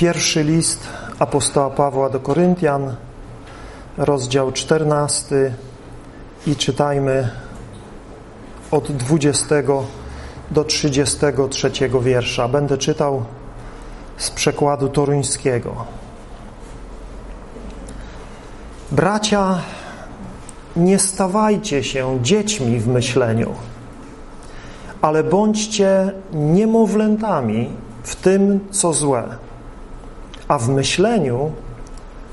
[0.00, 0.88] Pierwszy list
[1.18, 2.94] apostoła Pawła do Koryntian,
[3.96, 5.54] rozdział 14
[6.46, 7.30] i czytajmy
[8.70, 9.54] od 20
[10.50, 11.70] do 33
[12.02, 12.48] wiersza.
[12.48, 13.24] Będę czytał
[14.16, 15.84] z przekładu toruńskiego.
[18.92, 19.58] Bracia,
[20.76, 23.54] nie stawajcie się dziećmi w myśleniu,
[25.02, 27.70] ale bądźcie niemowlętami
[28.02, 29.49] w tym, co złe,
[30.50, 31.52] a w myśleniu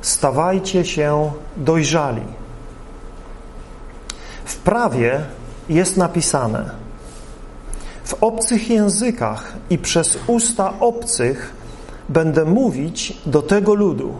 [0.02, 2.22] stawajcie się dojrzali.
[4.46, 5.22] W prawie
[5.70, 6.70] jest napisane
[8.04, 11.54] w obcych językach i przez usta obcych
[12.10, 14.14] będę mówić do tego ludu,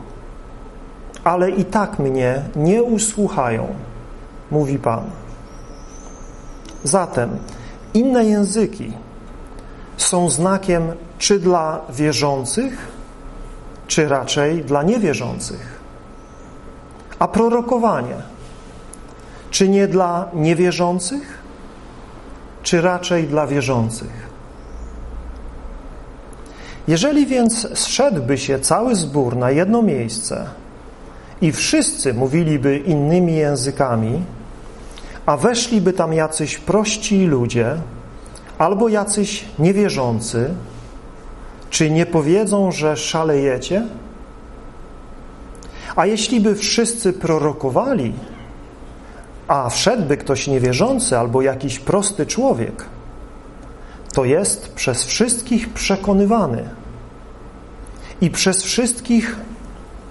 [1.24, 3.68] ale i tak mnie nie usłuchają,
[4.52, 5.04] mówi Pan.
[6.84, 7.38] Zatem
[7.94, 8.92] inne języki
[9.98, 12.97] są znakiem czy dla wierzących,
[13.88, 15.80] czy raczej dla niewierzących.
[17.20, 18.16] A prorokowanie,
[19.50, 21.38] czy nie dla niewierzących,
[22.64, 24.28] czy raczej dla wierzących?
[26.88, 30.46] Jeżeli więc zszedłby się cały zbór na jedno miejsce
[31.42, 34.24] i wszyscy mówiliby innymi językami,
[35.26, 37.76] a weszliby tam jacyś prości ludzie
[38.58, 40.54] albo jacyś niewierzący,
[41.70, 43.84] czy nie powiedzą, że szalejecie?
[45.96, 48.14] A jeśli by wszyscy prorokowali,
[49.48, 52.86] a wszedłby ktoś niewierzący albo jakiś prosty człowiek,
[54.14, 56.70] to jest przez wszystkich przekonywany
[58.22, 59.36] i przez wszystkich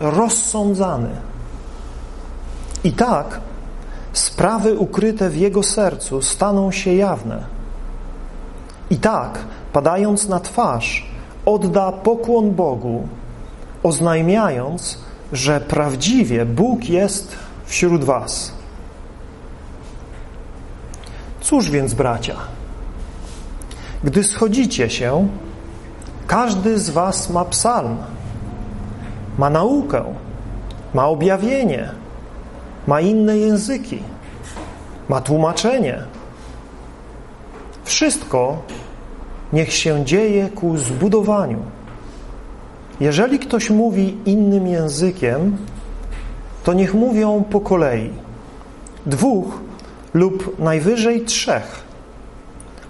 [0.01, 1.11] rozsądzany.
[2.85, 3.41] I tak
[4.13, 7.45] sprawy ukryte w jego sercu staną się jawne.
[8.91, 9.39] I tak,
[9.73, 11.16] padając na twarz,
[11.47, 13.09] odda pokłon Bogu,
[13.83, 14.99] oznajmiając,
[15.33, 18.53] że prawdziwie Bóg jest wśród was.
[21.41, 22.37] Cóż więc, bracia,
[24.05, 25.29] gdy schodzicie się,
[26.27, 27.97] każdy z was ma psalm,
[29.39, 30.05] ma naukę,
[30.95, 31.91] ma objawienie,
[32.87, 34.03] ma inne języki,
[35.09, 36.03] ma tłumaczenie.
[37.85, 38.63] Wszystko
[39.53, 41.59] niech się dzieje ku zbudowaniu.
[43.01, 45.57] Jeżeli ktoś mówi innym językiem,
[46.65, 48.11] to niech mówią po kolei.
[49.07, 49.61] Dwóch
[50.15, 51.85] lub najwyżej trzech,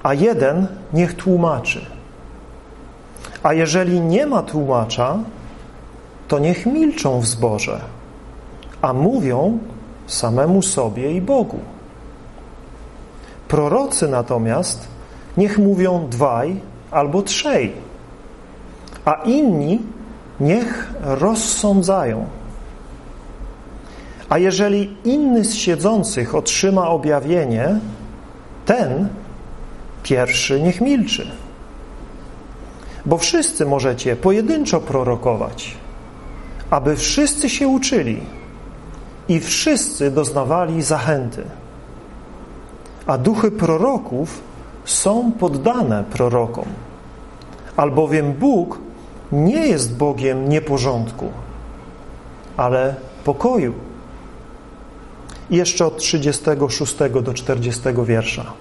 [0.03, 1.87] a jeden niech tłumaczy.
[3.43, 5.19] A jeżeli nie ma tłumacza,
[6.29, 7.81] to niech milczą w zborze,
[8.83, 9.59] a mówią
[10.07, 11.59] samemu sobie i Bogu.
[13.49, 14.89] Prorocy natomiast
[15.37, 16.61] niech mówią dwaj
[16.91, 17.73] albo trzej,
[19.05, 19.79] a inni
[20.41, 22.27] niech rozsądzają.
[24.29, 27.81] A jeżeli inny z siedzących otrzyma objawienie,
[28.67, 29.09] ten
[30.03, 31.31] pierwszy niech milczy.
[33.07, 35.77] Bo wszyscy możecie pojedynczo prorokować,
[36.71, 38.21] aby wszyscy się uczyli
[39.29, 41.45] i wszyscy doznawali zachęty.
[43.07, 44.41] A duchy proroków
[44.87, 46.65] są poddane prorokom,
[47.77, 48.79] albowiem Bóg
[49.33, 51.31] nie jest Bogiem nieporządku,
[52.57, 52.95] ale
[53.25, 53.75] pokoju.
[55.51, 58.53] Jeszcze od 36 do 40 wiersza.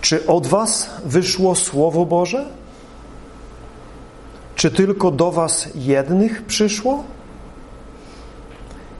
[0.00, 2.46] Czy od was wyszło Słowo Boże?
[4.54, 7.04] Czy tylko do was jednych przyszło?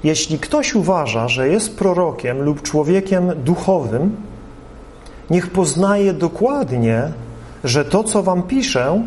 [0.04, 4.16] Jeśli ktoś uważa, że jest prorokiem lub człowiekiem duchowym,
[5.30, 7.12] niech poznaje dokładnie,
[7.64, 9.02] że to, co wam piszę,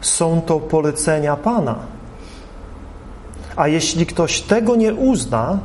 [0.00, 1.76] są to polecenia Pana.
[3.56, 5.58] A jeśli ktoś tego nie uzna,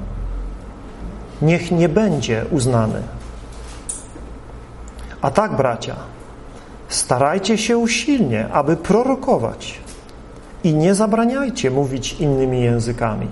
[1.42, 3.02] niech nie będzie uznany.
[5.22, 5.96] A tak, bracia,
[6.90, 9.80] starajcie się usilnie, aby prorokować
[10.64, 13.28] i nie zabraniajcie mówić innymi językami.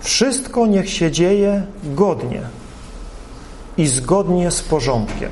[0.00, 2.42] Wszystko niech się dzieje godnie
[3.76, 5.30] i zgodnie z porządkiem.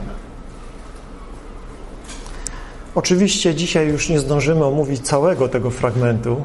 [2.94, 6.44] Oczywiście dzisiaj już nie zdążymy omówić całego tego fragmentu,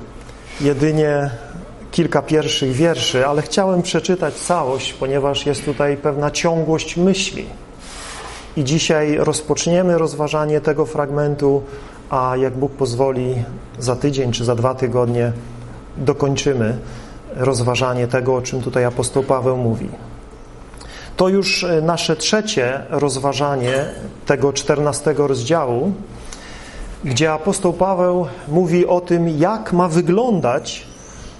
[0.61, 1.29] jedynie
[1.91, 7.45] kilka pierwszych wierszy, ale chciałem przeczytać całość, ponieważ jest tutaj pewna ciągłość myśli.
[8.57, 11.63] I dzisiaj rozpoczniemy rozważanie tego fragmentu,
[12.09, 13.35] a jak Bóg pozwoli,
[13.79, 15.31] za tydzień czy za dwa tygodnie
[15.97, 16.77] dokończymy
[17.35, 19.89] rozważanie tego, o czym tutaj apostoł Paweł mówi.
[21.17, 23.85] To już nasze trzecie rozważanie
[24.25, 25.93] tego czternastego rozdziału
[27.07, 30.85] gdzie apostoł Paweł mówi o tym, jak ma wyglądać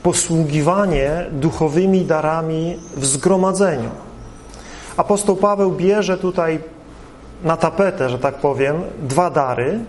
[0.04, 3.90] posługiwanie duchowymi darami w zgromadzeniu.
[4.98, 6.60] Apostoł Paweł bierze tutaj
[7.44, 9.80] na tapetę, że tak powiem, dwa dary,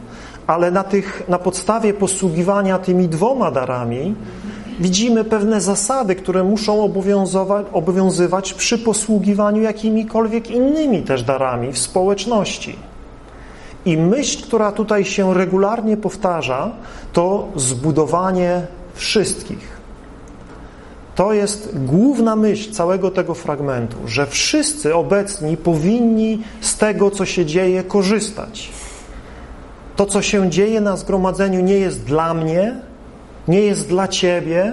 [0.46, 4.14] ale na, tych, na podstawie posługiwania tymi dwoma darami
[4.80, 6.92] widzimy pewne zasady, które muszą
[7.72, 12.76] obowiązywać przy posługiwaniu jakimikolwiek innymi też darami w społeczności.
[13.88, 16.70] I myśl, która tutaj się regularnie powtarza,
[17.12, 19.78] to zbudowanie wszystkich.
[21.14, 27.46] To jest główna myśl całego tego fragmentu, że wszyscy obecni powinni z tego, co się
[27.46, 28.68] dzieje, korzystać.
[29.96, 32.76] To, co się dzieje na zgromadzeniu, nie jest dla mnie,
[33.48, 34.72] nie jest dla ciebie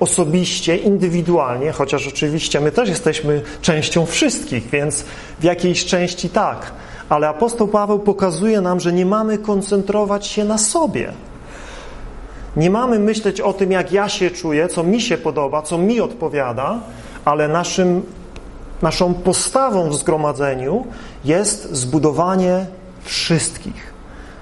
[0.00, 5.04] osobiście, indywidualnie, chociaż oczywiście my też jesteśmy częścią wszystkich, więc
[5.40, 6.72] w jakiejś części tak.
[7.08, 11.12] Ale apostoł Paweł pokazuje nam, że nie mamy koncentrować się na sobie.
[12.56, 16.00] Nie mamy myśleć o tym, jak ja się czuję, co mi się podoba, co mi
[16.00, 16.80] odpowiada,
[17.24, 18.02] ale naszym,
[18.82, 20.86] naszą postawą w zgromadzeniu
[21.24, 22.66] jest zbudowanie
[23.02, 23.94] wszystkich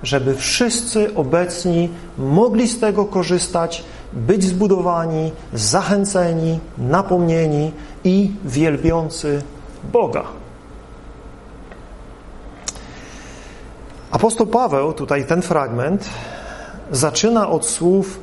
[0.02, 1.88] żeby wszyscy obecni
[2.18, 7.72] mogli z tego korzystać, być zbudowani, zachęceni, napomnieni
[8.04, 9.42] i wielbiący
[9.92, 10.41] Boga.
[14.12, 16.10] Apostoł Paweł, tutaj ten fragment,
[16.90, 18.20] zaczyna od słów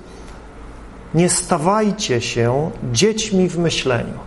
[1.13, 4.19] nie stawajcie się dziećmi w myśleniu,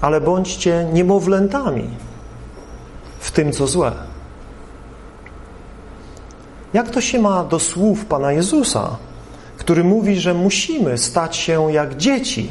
[0.00, 1.90] ale bądźcie niemowlętami
[3.18, 3.92] w tym, co złe.
[6.72, 8.96] Jak to się ma do słów Pana Jezusa,
[9.56, 12.50] który mówi, że musimy stać się jak dzieci,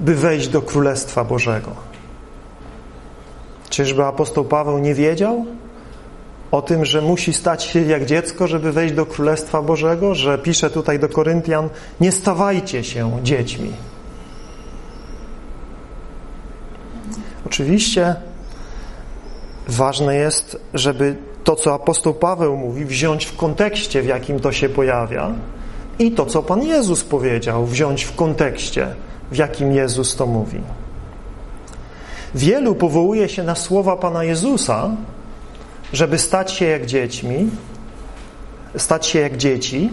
[0.00, 1.70] by wejść do Królestwa Bożego?
[3.70, 5.46] Czyżby apostoł Paweł nie wiedział
[6.50, 10.14] o tym, że musi stać się jak dziecko, żeby wejść do Królestwa Bożego?
[10.14, 11.68] Że pisze tutaj do Koryntian,
[12.00, 13.72] nie stawajcie się dziećmi.
[17.46, 18.14] Oczywiście
[19.68, 24.68] ważne jest, żeby to, co apostoł Paweł mówi, wziąć w kontekście, w jakim to się
[24.68, 25.32] pojawia
[25.98, 28.86] i to, co Pan Jezus powiedział, wziąć w kontekście,
[29.32, 30.60] w jakim Jezus to mówi.
[32.34, 34.90] Wielu powołuje się na słowa Pana Jezusa,
[35.92, 37.50] żeby stać się jak dziećmi,
[38.76, 39.90] stać się jak dzieci,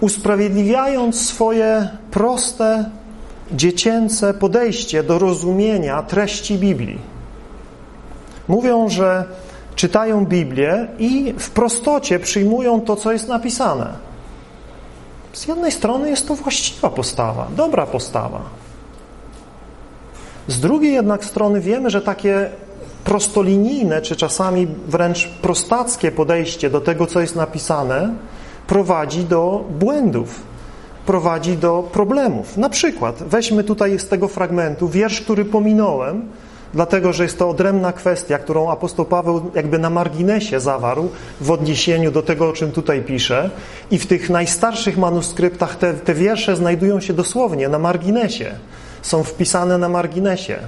[0.00, 2.90] usprawiedliwiając swoje proste,
[3.52, 6.98] dziecięce podejście do rozumienia treści Biblii.
[8.48, 9.24] Mówią, że
[9.74, 13.92] czytają Biblię i w prostocie przyjmują to, co jest napisane.
[15.32, 18.40] Z jednej strony jest to właściwa postawa, dobra postawa.
[20.48, 22.50] Z drugiej jednak strony wiemy, że takie
[23.06, 28.14] prostolinijne, czy czasami wręcz prostackie podejście do tego, co jest napisane,
[28.66, 30.40] prowadzi do błędów,
[31.06, 32.56] prowadzi do problemów.
[32.56, 36.22] Na przykład, weźmy tutaj z tego fragmentu wiersz, który pominąłem,
[36.74, 41.08] dlatego że jest to odrębna kwestia, którą apostoł Paweł jakby na marginesie zawarł
[41.40, 43.50] w odniesieniu do tego, o czym tutaj pisze.
[43.90, 48.50] I w tych najstarszych manuskryptach te, te wiersze znajdują się dosłownie na marginesie.
[49.02, 50.58] Są wpisane na marginesie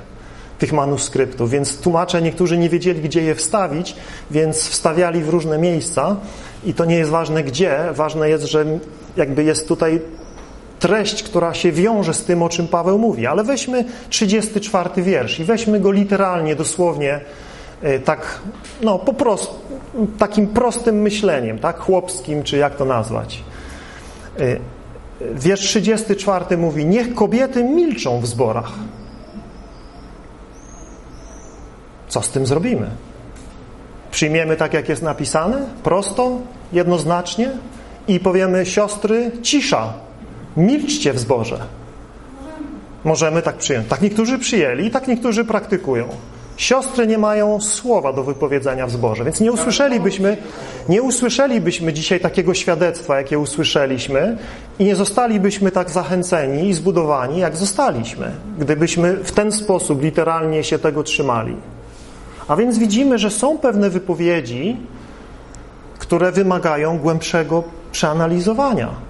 [0.58, 3.96] tych manuskryptów, więc tłumacze niektórzy nie wiedzieli, gdzie je wstawić,
[4.30, 6.16] więc wstawiali w różne miejsca
[6.64, 8.64] i to nie jest ważne gdzie, ważne jest, że
[9.16, 10.00] jakby jest tutaj
[10.78, 13.26] treść, która się wiąże z tym, o czym Paweł mówi.
[13.26, 17.20] Ale weźmy 34 wiersz i weźmy go literalnie, dosłownie,
[17.82, 18.40] e, tak,
[18.82, 19.54] no po prostu,
[20.18, 23.42] takim prostym myśleniem, tak, chłopskim, czy jak to nazwać.
[24.40, 24.56] E,
[25.34, 28.72] wiersz 34 mówi, niech kobiety milczą w zborach.
[32.08, 32.90] Co z tym zrobimy?
[34.10, 36.38] Przyjmiemy tak, jak jest napisane, prosto,
[36.72, 37.50] jednoznacznie
[38.08, 39.92] i powiemy, siostry, cisza,
[40.56, 41.58] Milczcie w zborze.
[43.04, 43.88] Możemy tak przyjąć.
[43.88, 46.08] Tak niektórzy przyjęli tak niektórzy praktykują.
[46.56, 50.36] Siostry nie mają słowa do wypowiedzenia w zborze, więc nie usłyszelibyśmy,
[50.88, 54.38] nie usłyszelibyśmy dzisiaj takiego świadectwa, jakie usłyszeliśmy
[54.78, 60.78] i nie zostalibyśmy tak zachęceni i zbudowani, jak zostaliśmy, gdybyśmy w ten sposób literalnie się
[60.78, 61.56] tego trzymali.
[62.48, 64.76] A więc widzimy, że są pewne wypowiedzi,
[65.98, 67.62] które wymagają głębszego
[67.92, 69.08] przeanalizowania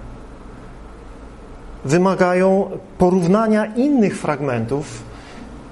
[1.85, 5.03] wymagają porównania innych fragmentów,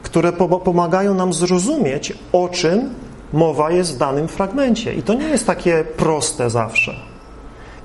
[0.02, 0.32] które
[0.64, 2.90] pomagają nam zrozumieć, o czym
[3.32, 4.94] mowa jest w danym fragmencie.
[4.94, 6.94] I to nie jest takie proste zawsze.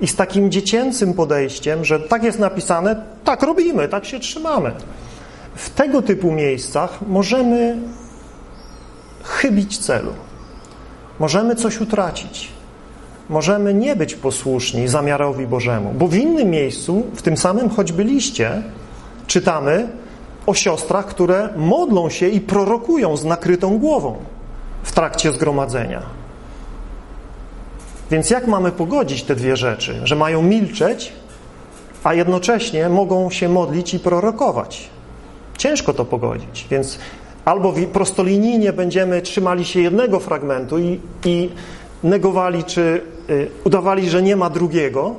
[0.00, 4.72] I z takim dziecięcym podejściem, że tak jest napisane, tak robimy, tak się trzymamy.
[5.54, 7.76] W tego typu miejscach możemy
[9.22, 10.12] chybić celu.
[11.18, 12.48] Możemy coś utracić.
[13.28, 18.62] możemy nie być posłuszni zamiarowi Bożemu, bo w innym miejscu, w tym samym choćby liście,
[19.26, 19.88] czytamy
[20.46, 24.16] o siostrach, które modlą się i prorokują z nakrytą głową
[24.82, 26.02] w trakcie zgromadzenia.
[28.10, 30.00] Więc jak mamy pogodzić te dwie rzeczy?
[30.04, 31.12] Że mają milczeć,
[32.04, 34.90] a jednocześnie mogą się modlić i prorokować.
[35.58, 36.98] Ciężko to pogodzić, więc
[37.44, 41.50] albo prostolinijnie będziemy trzymali się jednego fragmentu i, i
[42.02, 45.14] negowali, czy y, udawali, że nie ma drugiego,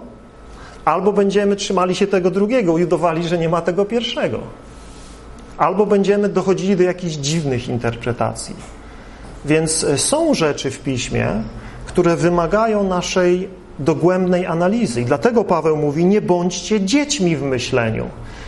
[0.85, 4.39] albo będziemy trzymali się tego drugiego i udawali, że nie ma tego pierwszego.
[5.57, 8.55] Albo będziemy dochodzili do jakichś dziwnych interpretacji.
[9.45, 11.27] Więc y, są rzeczy w piśmie,
[11.85, 13.49] które wymagają naszej
[13.79, 15.01] dogłębnej analizy.
[15.01, 18.05] I dlatego Paweł mówi: Nie bądźcie dziećmi w myśleniu.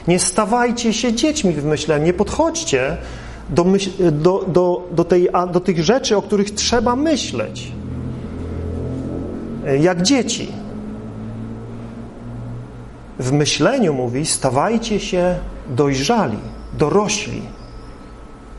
[0.08, 2.06] Nie stawajcie się dziećmi w myśleniu.
[2.06, 2.98] Nie podchodźcie
[3.50, 7.72] do, myśl, do, do, do, tej, do tych rzeczy, o których trzeba myśleć.
[9.80, 10.52] Jak dzieci.
[13.20, 15.38] W myśleniu mówi: stawajcie się
[15.70, 16.38] dojrzali,
[16.74, 17.42] dorośli,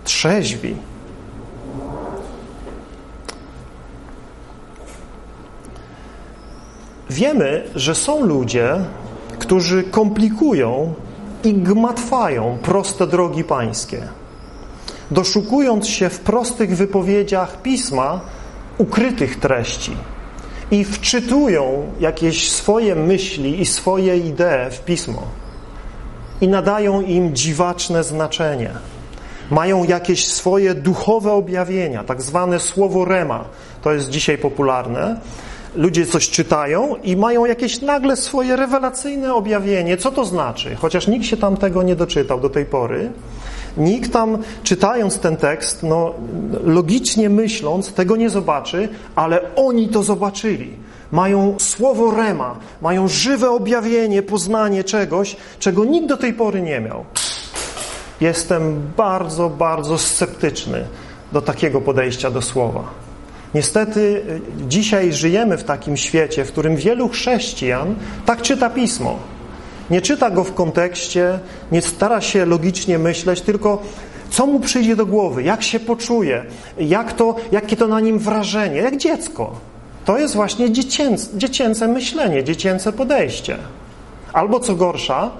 [0.05, 0.77] trzeźwi.
[7.11, 8.77] Wiemy, że są ludzie,
[9.39, 10.95] którzy komplikują
[11.45, 14.09] i gmatwają proste drogi pańskie.
[15.11, 18.21] Doszukując się w prostych wypowiedziach pisma
[18.79, 19.97] ukrytych treści
[20.71, 25.23] i wczytują jakieś swoje myśli i swoje idee w pismo
[26.41, 28.71] i nadają im dziwaczne znaczenie.
[29.51, 33.45] Mają jakieś swoje duchowe objawienia, tak zwane słowo rema,
[33.83, 35.21] to jest dzisiaj popularne,
[35.75, 39.97] ludzie coś czytają i mają jakieś nagle swoje rewelacyjne objawienie.
[39.97, 40.75] Co to znaczy?
[40.75, 43.11] Chociaż nikt się tam tego nie doczytał do tej pory.
[43.77, 46.15] Nikt tam, czytając ten tekst, no,
[46.65, 50.71] logicznie myśląc, tego nie zobaczy, ale oni to zobaczyli.
[51.13, 57.05] Mają słowo rema, mają żywe objawienie, poznanie czegoś, czego nikt do tej pory nie miał.
[58.21, 60.85] Jestem bardzo, bardzo sceptyczny
[61.33, 62.85] do takiego podejścia do słowa.
[63.55, 67.95] Niestety y, dzisiaj żyjemy w takim świecie, w którym wielu chrześcijan
[68.27, 69.19] tak czyta pismo.
[69.91, 71.39] Nie czyta go w kontekście,
[71.73, 73.83] nie stara się logicznie myśleć, tylko
[74.31, 76.45] co mu przyjdzie do głowy, jak się poczuje,
[76.79, 79.53] jak to, jakie to na nim wrażenie, jak dziecko.
[80.05, 83.57] To jest właśnie dziecięce, dziecięce myślenie, dziecięce podejście.
[84.33, 85.31] Albo co gorsza,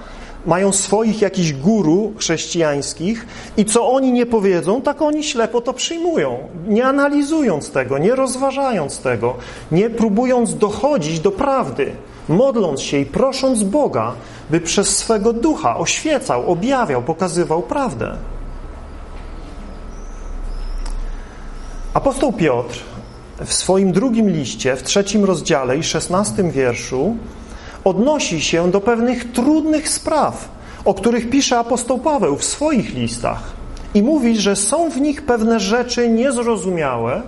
[0.47, 3.27] mają swoich jakichś guru chrześcijańskich
[3.57, 6.39] i co oni nie powiedzą, tak oni ślepo to przyjmują,
[6.69, 9.35] nie analizując tego, nie rozważając tego,
[9.73, 11.93] nie próbując dochodzić do prawdy,
[12.29, 14.13] modląc się i prosząc Boga,
[14.51, 18.17] by przez swego ducha oświecał, objawiał, pokazywał prawdę.
[21.95, 22.81] Apostoł Piotr
[23.45, 27.17] w swoim drugim liście, w trzecim rozdziale i szesnastym wierszu
[27.87, 30.49] odnosi się do pewnych trudnych spraw,
[30.85, 33.53] o których pisze apostoł Paweł w swoich listach
[33.95, 37.23] i mówi, że są w nich pewne rzeczy niezrozumiałe,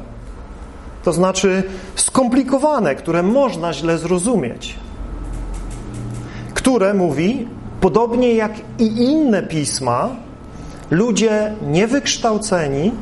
[1.04, 1.62] to znaczy
[1.94, 4.74] skomplikowane, które można źle zrozumieć,
[6.54, 7.48] które, mówi,
[7.80, 10.08] podobnie jak i inne pisma,
[10.90, 12.92] ludzie niewykształceni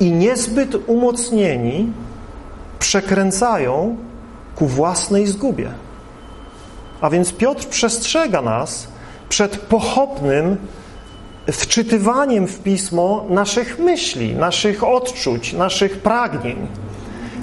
[0.00, 1.92] i niezbyt umocnieni
[2.78, 3.96] przekręcają
[4.56, 5.87] ku własnej zgubie.
[7.00, 8.88] A więc Piotr przestrzega nas
[9.28, 10.56] przed pochopnym
[11.52, 16.56] wczytywaniem w Pismo naszych myśli, naszych odczuć, naszych pragnień.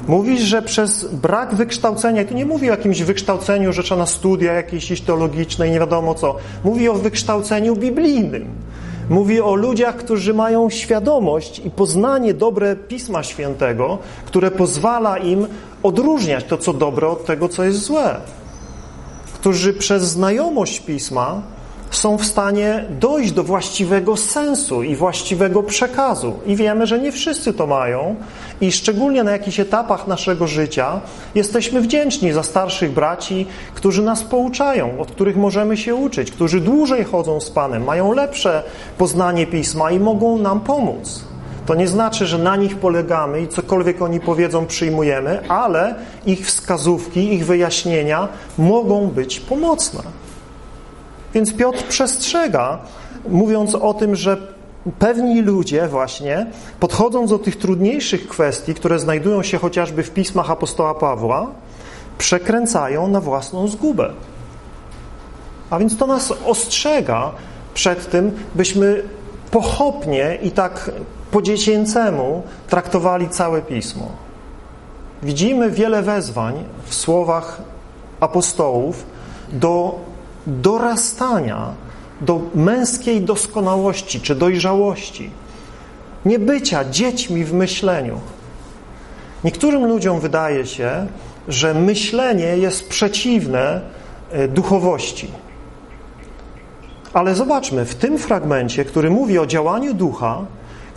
[0.08, 4.06] Mówi, że przez brak wykształcenia, i tu nie mówi o jakimś wykształceniu, że trzeba na
[4.06, 6.36] studia jakieś teologiczne i nie wiadomo co.
[6.64, 8.48] Mówi o wykształceniu biblijnym.
[9.10, 15.48] Mówi o ludziach, którzy mają świadomość i poznanie dobre Pisma Świętego, które pozwala im
[15.84, 18.16] odróżniać to, co dobre, od tego, co jest złe
[19.46, 21.42] którzy przez znajomość Pisma
[21.92, 26.34] są w stanie dojść do właściwego sensu i właściwego przekazu.
[26.46, 28.16] I wiemy, że nie wszyscy to mają
[28.62, 31.02] i szczególnie na jakichś etapach naszego życia
[31.36, 37.04] jesteśmy wdzięczni za starszych braci, którzy nas pouczają, od których możemy się uczyć, którzy dłużej
[37.04, 38.64] chodzą z Panem, mają lepsze
[38.98, 41.35] poznanie Pisma i mogą nam pomóc.
[41.66, 45.96] To nie znaczy, że na nich polegamy i cokolwiek oni powiedzą przyjmujemy, ale
[46.26, 50.02] ich wskazówki, ich wyjaśnienia mogą być pomocne.
[51.34, 52.80] Więc Piotr przestrzega,
[53.30, 54.38] mówiąc o tym, że
[55.00, 56.48] pewni ludzie właśnie,
[56.80, 61.48] podchodząc do tych trudniejszych kwestii, które znajdują się chociażby w pismach apostoła Pawła,
[62.18, 64.10] przekręcają na własną zgubę.
[65.70, 67.32] A więc to nas ostrzega
[67.74, 69.04] przed tym, byśmy
[69.52, 70.92] pochopnie i tak
[71.36, 74.12] po dziecięcemu traktowali całe Pismo.
[75.24, 77.62] widzimy wiele wezwań w słowach
[78.20, 79.06] apostołów
[79.52, 80.00] do
[80.48, 81.74] dorastania,
[82.22, 85.30] do męskiej doskonałości czy dojrzałości,
[86.26, 88.20] nie bycia dziećmi w myśleniu.
[89.44, 91.08] Niektórym ludziom wydaje się,
[91.48, 93.82] że myślenie jest przeciwne
[94.32, 95.32] e, duchowości.
[97.14, 100.46] Ale zobaczmy, w tym fragmencie, który mówi o działaniu ducha,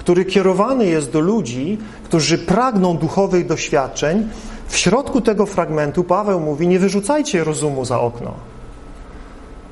[0.09, 4.29] który kierowany jest do ludzi, którzy pragną duchowych doświadczeń,
[4.69, 8.35] w środku tego fragmentu Paweł mówi: Nie wyrzucajcie rozumu za okno.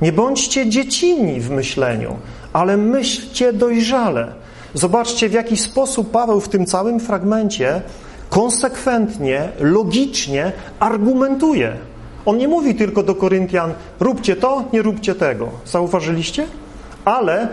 [0.02, 2.16] Nie bądźcie dziecinni w myśleniu,
[2.52, 4.33] ale myślcie dojrzale.
[4.75, 7.83] Zobaczcie, w jaki sposób Paweł w tym całym fragmencie
[8.31, 11.73] konsekwentnie, logicznie argumentuje.
[12.26, 15.49] On nie mówi tylko do Koryntian, róbcie to, nie róbcie tego.
[15.66, 16.47] Zauważyliście?
[17.05, 17.49] Ale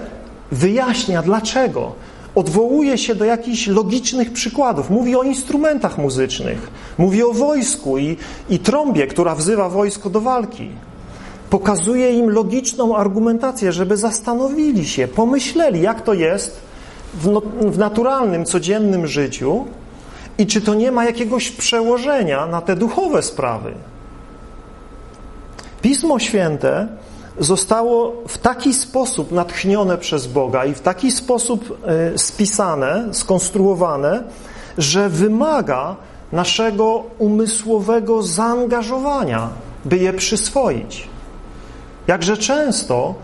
[0.52, 2.13] wyjaśnia dlaczego.
[2.36, 4.90] Odwołuje się do jakichś logicznych przykładów.
[4.90, 6.72] Mówi o instrumentach muzycznych.
[6.98, 8.18] Mówi o wojsku i,
[8.50, 10.70] i trąbie, która wzywa wojsko do walki.
[11.50, 16.60] Pokazuje im logiczną argumentację, żeby zastanowili się, pomyśleli, jak to jest
[17.14, 19.66] w, no, w naturalnym, codziennym życiu
[20.38, 23.74] i czy to nie ma jakiegoś przełożenia na te duchowe sprawy.
[25.82, 26.88] Pismo Święte
[27.40, 34.24] zostało w taki sposób natchnione przez Boga i w taki sposób e, spisane, skonstruowane,
[34.78, 35.96] że wymaga
[36.32, 39.50] naszego umysłowego zaangażowania,
[39.86, 41.08] by je przyswoić.
[42.08, 43.16] Jakże często,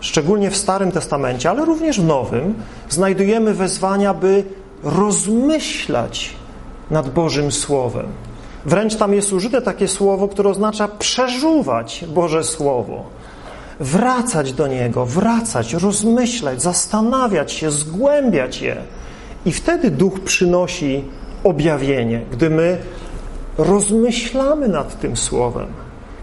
[0.00, 2.54] szczególnie w Starym Testamencie, ale również w Nowym,
[2.88, 4.44] znajdujemy wezwania, by
[4.82, 6.36] rozmyślać
[6.90, 8.06] nad Bożym Słowem.
[8.66, 13.17] Wręcz tam jest użyte takie słowo, które oznacza przeżuwać Boże Słowo.
[13.80, 18.76] Wracać do Niego, wracać, rozmyślać, zastanawiać się, zgłębiać je.
[19.46, 21.04] I wtedy Duch przynosi
[21.44, 22.78] objawienie, gdy my
[23.58, 25.66] rozmyślamy nad tym Słowem,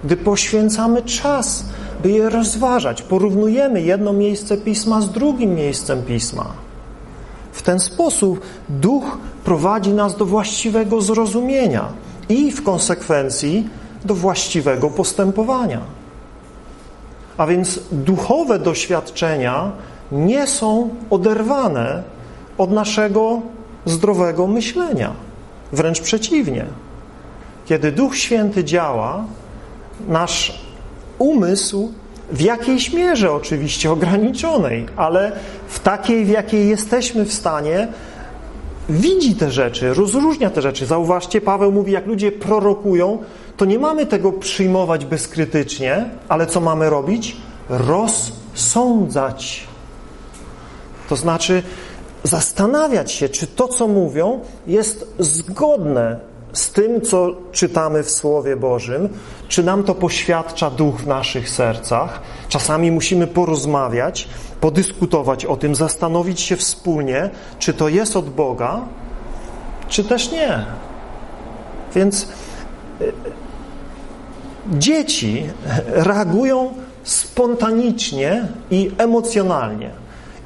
[0.04, 1.66] gdy poświęcamy czas,
[2.04, 6.46] by je rozważać, porównujemy jedno miejsce Pisma z drugim miejscem Pisma.
[7.52, 11.86] W ten sposób Duch prowadzi nas do właściwego zrozumienia
[12.30, 13.70] i w konsekwencji
[14.06, 15.82] do właściwego postępowania.
[17.38, 19.72] A więc duchowe doświadczenia
[20.12, 22.04] nie są oderwane
[22.58, 23.42] od naszego
[23.86, 25.14] zdrowego myślenia.
[25.72, 26.66] Wręcz przeciwnie.
[27.66, 29.26] Kiedy Duch Święty działa,
[30.08, 30.64] nasz
[31.18, 31.92] umysł
[32.32, 35.32] w jakiejś mierze oczywiście ograniczonej, ale
[35.68, 37.88] w takiej, w jakiej jesteśmy w stanie,
[38.90, 40.86] widzi te rzeczy, rozróżnia te rzeczy.
[40.86, 43.18] Zauważcie, Paweł mówi, jak ludzie prorokują,
[43.58, 47.38] to nie mamy tego przyjmować bezkrytycznie, ale co mamy robić?
[47.70, 49.68] Rozsądzać.
[51.10, 51.64] To znaczy
[52.24, 56.20] zastanawiać się, czy to, co mówią, jest zgodne
[56.54, 59.10] z tym, co czytamy w Słowie Bożym,
[59.48, 62.22] czy nam to poświadcza duch w naszych sercach.
[62.50, 64.28] Czasami musimy porozmawiać,
[64.62, 68.82] podyskutować o tym, zastanowić się wspólnie, czy to jest od Boga,
[69.90, 70.66] czy też nie.
[71.96, 72.28] Więc
[74.74, 75.44] dzieci
[75.86, 76.74] reagują
[77.04, 79.90] spontanicznie i emocjonalnie.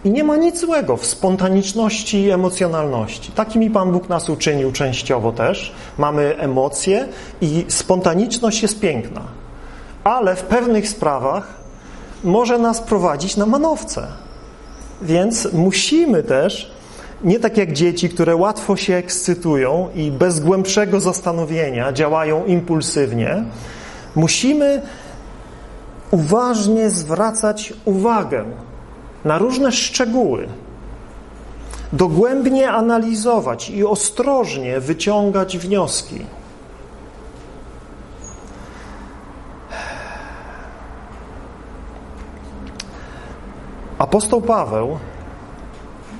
[0.06, 3.32] I nie ma nic złego w spontaniczności i emocjonalności.
[3.32, 5.72] Takimi Pan Bóg nas uczynił częściowo też.
[5.98, 7.08] Mamy emocje
[7.42, 9.22] i spontaniczność jest piękna.
[10.04, 11.54] Ale w pewnych sprawach
[12.24, 14.08] może nas prowadzić na manowce.
[15.02, 16.72] Więc musimy też,
[17.24, 23.44] nie tak jak dzieci, które łatwo się ekscytują i bez głębszego zastanowienia działają impulsywnie,
[24.16, 24.82] musimy
[26.12, 28.46] uważnie zwracać uwagę
[29.26, 30.48] na różne szczegóły,
[31.94, 36.26] dogłębnie analizować i ostrożnie wyciągać wnioski.
[43.98, 44.98] Apostoł Paweł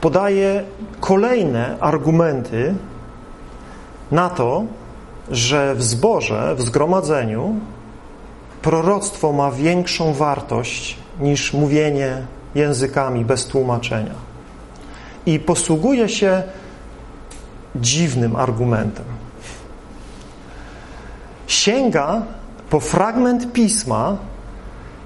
[0.02, 0.64] podaje
[1.00, 2.76] kolejne argumenty
[4.12, 4.64] na to,
[5.32, 7.56] że w zborze, w zgromadzeniu
[8.62, 14.14] proroctwo ma większą wartość niż mówienie językami bez tłumaczenia.
[15.26, 16.44] I posługuje się
[17.76, 19.06] dziwnym argumentem.
[21.48, 22.22] Sięga
[22.70, 24.18] po fragment pisma,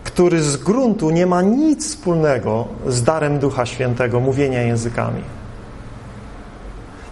[0.04, 5.22] który z gruntu nie ma nic wspólnego z darem Ducha Świętego, mówienia językami.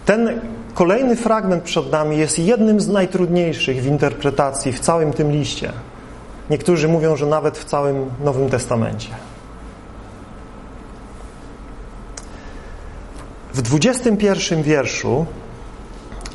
[0.06, 0.40] Ten
[0.74, 5.72] kolejny fragment przed nami jest jednym z najtrudniejszych w interpretacji w całym tym liście.
[6.50, 9.08] Niektórzy mówią, że nawet w całym Nowym Testamencie.
[13.54, 15.26] W 21 wierszu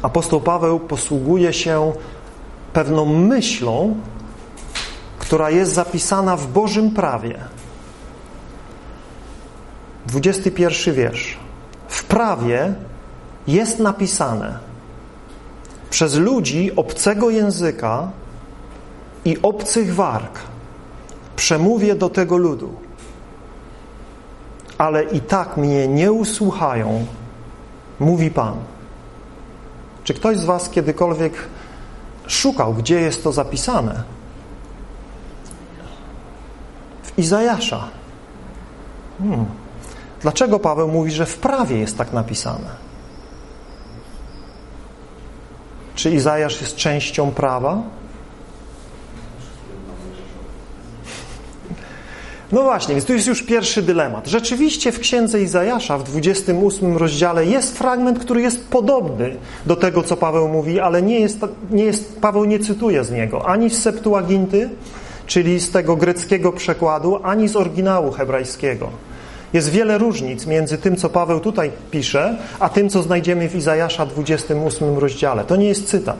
[0.02, 1.93] apostoł Paweł posługuje się
[2.74, 3.96] pewną myślą,
[5.20, 7.39] która jest zapisana w Bożym prawie.
[10.06, 11.38] 21 wiersz.
[11.88, 12.74] W prawie
[13.48, 14.60] jest napisane
[15.89, 18.12] przez ludzi obcego języka
[19.28, 20.40] i obcych warg
[21.36, 22.74] przemówię do tego ludu,
[24.78, 27.06] ale i tak mnie nie usłuchają,
[28.00, 28.56] mówi Pan.
[30.04, 31.34] Czy ktoś z Was kiedykolwiek
[32.28, 34.04] szukał, gdzie jest to zapisane?
[37.04, 37.88] W Izajasza.
[39.20, 39.46] Hmm.
[40.22, 42.70] Dlaczego Paweł mówi, że w prawie jest tak napisane?
[45.96, 47.82] Czy Izajasz jest częścią prawa?
[52.52, 54.28] No właśnie, więc tu jest już pierwszy dylemat.
[54.28, 60.18] Rzeczywiście w księdze Izajasza w 28 rozdziale jest fragment, który jest podobny do tego, co
[60.18, 61.40] Paweł mówi, ale nie jest,
[61.72, 64.70] nie jest, Paweł nie cytuje z niego ani z Septuaginty,
[65.26, 68.90] czyli z tego greckiego przekładu, ani z oryginału hebrajskiego.
[69.54, 74.06] Jest wiele różnic między tym, co Paweł tutaj pisze, a tym, co znajdziemy w Izajasza
[74.06, 75.44] 28 rozdziale.
[75.44, 76.18] To nie jest cytat.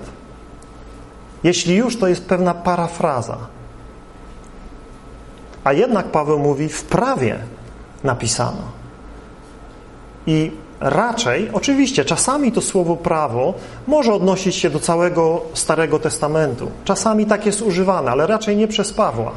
[1.44, 3.38] Jeśli już, to jest pewna parafraza.
[5.68, 7.40] A jednak Paweł mówi, w prawie
[8.04, 8.62] napisano.
[10.28, 13.54] I raczej, oczywiście, czasami to słowo prawo
[13.88, 16.72] może odnosić się do całego Starego Testamentu.
[16.86, 19.32] Czasami tak jest używane, ale raczej nie przez Pawła.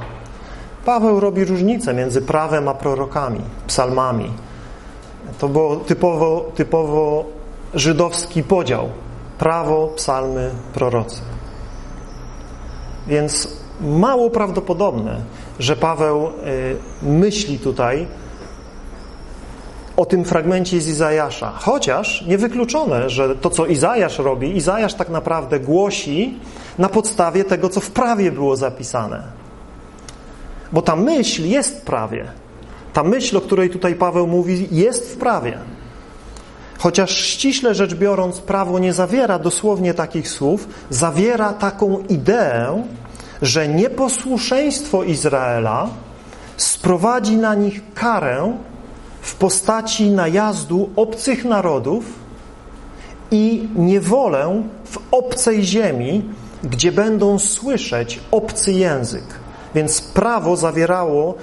[0.84, 4.30] Paweł robi różnicę między prawem a prorokami, psalmami.
[5.38, 7.24] To był typowo, typowo
[7.74, 8.88] żydowski podział.
[9.38, 11.20] Prawo, psalmy, prorocy.
[13.06, 13.48] Więc
[13.80, 15.20] mało prawdopodobne,
[15.60, 18.06] że Paweł y, myśli tutaj
[19.96, 21.52] o tym fragmencie z Izajasza.
[21.56, 26.38] Chociaż niewykluczone, że to, co Izajasz robi, Izajasz tak naprawdę głosi
[26.78, 29.22] na podstawie tego, co w prawie było zapisane.
[30.72, 32.26] Bo ta myśl jest w prawie.
[32.92, 35.58] Ta myśl, o której tutaj Paweł mówi, jest w prawie.
[36.78, 42.82] Chociaż ściśle rzecz biorąc, prawo nie zawiera dosłownie takich słów, zawiera taką ideę,
[43.42, 45.88] że nieposłuszeństwo Izraela
[46.57, 48.59] sprowadzi na nich karę
[49.20, 52.05] w postaci najazdu obcych narodów
[53.31, 56.22] i niewolę w obcej ziemi,
[56.64, 59.24] gdzie będą słyszeć obcy język.
[59.74, 61.35] Więc prawo zawierało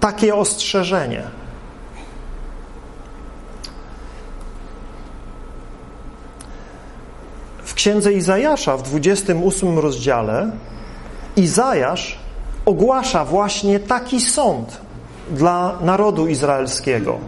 [0.00, 1.22] takie ostrzeżenie.
[7.64, 10.50] W księdze Izajasza w 28 rozdziale
[11.36, 12.18] Izajasz
[12.64, 14.80] ogłasza właśnie taki sąd
[15.30, 17.18] dla narodu izraelskiego.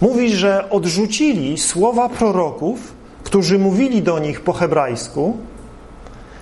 [0.00, 2.92] Mówi, że odrzucili słowa proroków,
[3.24, 5.36] którzy mówili do nich po hebrajsku,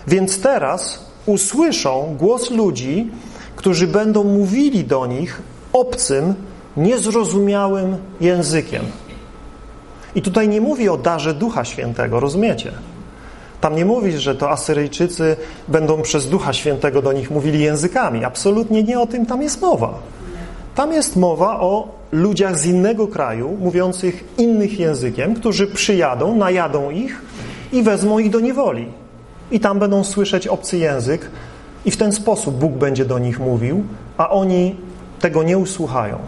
[0.06, 3.10] więc teraz usłyszą głos ludzi,
[3.56, 5.42] którzy będą mówili do nich
[5.72, 6.34] obcym,
[6.76, 8.84] niezrozumiałym językiem.
[10.14, 12.72] I tutaj nie mówi o darze Ducha Świętego, rozumiecie?
[13.64, 15.36] Tam nie mówi, że to Asyryjczycy
[15.68, 18.24] będą przez Ducha Świętego do nich mówili językami.
[18.24, 19.94] Absolutnie nie o tym tam jest mowa.
[20.74, 27.22] Tam jest mowa o ludziach z innego kraju, mówiących innych językiem, którzy przyjadą, najadą ich
[27.72, 28.86] i wezmą ich do niewoli.
[29.50, 31.30] I tam będą słyszeć obcy język
[31.84, 33.84] i w ten sposób Bóg będzie do nich mówił,
[34.16, 34.76] a oni
[35.20, 36.18] tego nie usłuchają.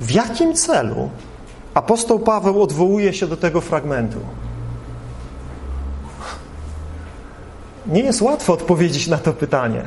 [0.00, 1.10] W jakim celu
[1.74, 4.18] apostoł Paweł odwołuje się do tego fragmentu?
[7.88, 9.82] Nie jest łatwo odpowiedzieć na to pytanie.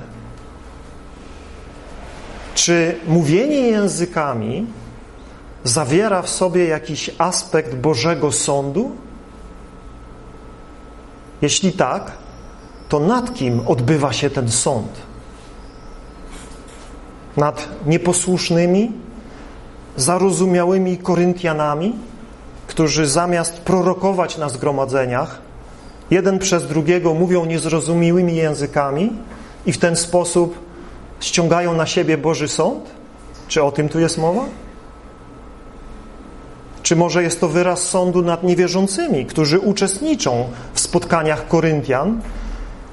[2.56, 4.68] Czy mówienie językami
[5.64, 8.92] zawiera w sobie jakiś aspekt Bożego Sądu?
[11.42, 12.12] Jeśli tak,
[12.90, 15.02] to nad kim odbywa się ten sąd?
[17.38, 18.92] Nad nieposłusznymi,
[19.96, 21.96] zarozumiałymi Koryntianami,
[22.68, 25.42] którzy zamiast prorokować na zgromadzeniach,
[26.12, 29.14] jeden przez drugiego mówią niezrozumiałymi językami
[29.66, 30.60] i w ten sposób
[31.20, 32.90] ściągają na siebie Boży sąd?
[33.48, 34.46] Czy o tym tu jest mowa?
[36.84, 42.22] Czy może jest to wyraz sądu nad niewierzącymi, którzy uczestniczą w spotkaniach Koryntian,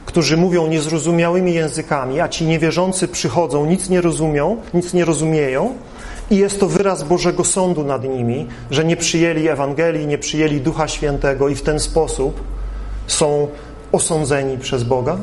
[0.06, 5.74] którzy mówią niezrozumiałymi językami, a ci niewierzący przychodzą, nic nie rozumią, nic nie rozumieją
[6.30, 10.88] i jest to wyraz Bożego sądu nad nimi, że nie przyjęli Ewangelii, nie przyjęli Ducha
[10.88, 12.40] Świętego i w ten sposób
[13.08, 13.48] są
[13.92, 15.16] osądzeni przez Boga?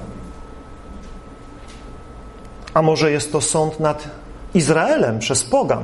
[2.73, 4.07] A może jest to sąd nad
[4.53, 5.83] Izraelem przez pogan,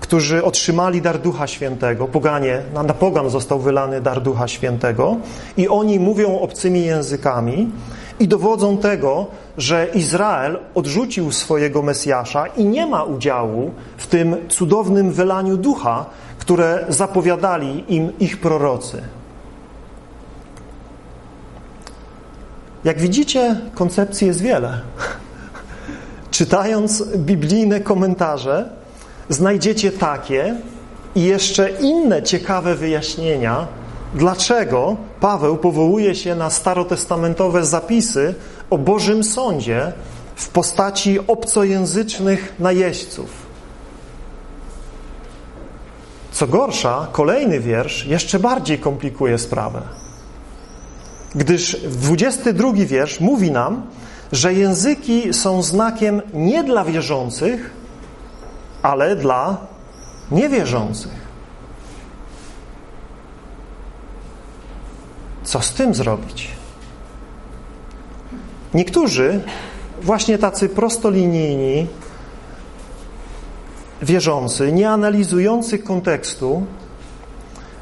[0.00, 5.16] którzy otrzymali dar Ducha Świętego, poganie, na pogan został wylany dar Ducha Świętego
[5.56, 7.70] i oni mówią obcymi językami
[8.20, 15.12] i dowodzą tego, że Izrael odrzucił swojego Mesjasza i nie ma udziału w tym cudownym
[15.12, 16.06] wylaniu Ducha,
[16.38, 19.02] które zapowiadali im ich prorocy.
[22.84, 24.80] Jak widzicie, koncepcji jest wiele.
[26.30, 28.70] Czytając biblijne komentarze,
[29.28, 30.54] znajdziecie takie
[31.14, 33.66] i jeszcze inne ciekawe wyjaśnienia,
[34.14, 38.34] dlaczego Paweł powołuje się na starotestamentowe zapisy
[38.70, 39.92] o Bożym Sądzie
[40.36, 43.30] w postaci obcojęzycznych najeźdźców.
[46.32, 50.07] Co gorsza, kolejny wiersz jeszcze bardziej komplikuje sprawę.
[51.34, 53.82] Gdyż 22 wiersz mówi nam,
[54.32, 57.70] że języki są znakiem nie dla wierzących,
[58.82, 59.56] ale dla
[60.30, 61.28] niewierzących.
[65.44, 66.48] Co z tym zrobić?
[68.74, 69.40] Niektórzy,
[70.02, 71.86] właśnie tacy prostolinijni,
[74.02, 76.66] wierzący, nie analizujący kontekstu,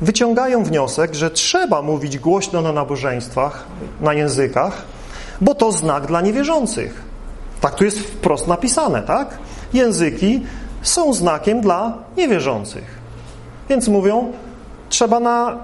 [0.01, 3.65] wyciągają wniosek, że trzeba mówić głośno na nabożeństwach,
[4.01, 4.83] na językach,
[5.41, 7.03] bo to znak dla niewierzących.
[7.61, 9.39] Tak tu jest wprost napisane, tak?
[9.73, 10.43] Języki
[10.83, 12.85] są znakiem dla niewierzących.
[13.69, 14.33] Więc mówią,
[14.89, 15.59] trzeba na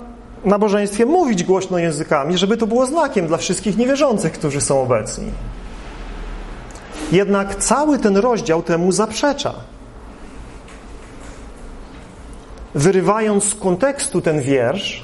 [0.44, 5.30] nabożeństwie mówić głośno językami, żeby to było znakiem dla wszystkich niewierzących, którzy są obecni.
[7.12, 9.54] Jednak cały ten rozdział temu zaprzecza.
[12.74, 15.02] Wyrywając z kontekstu ten wiersz,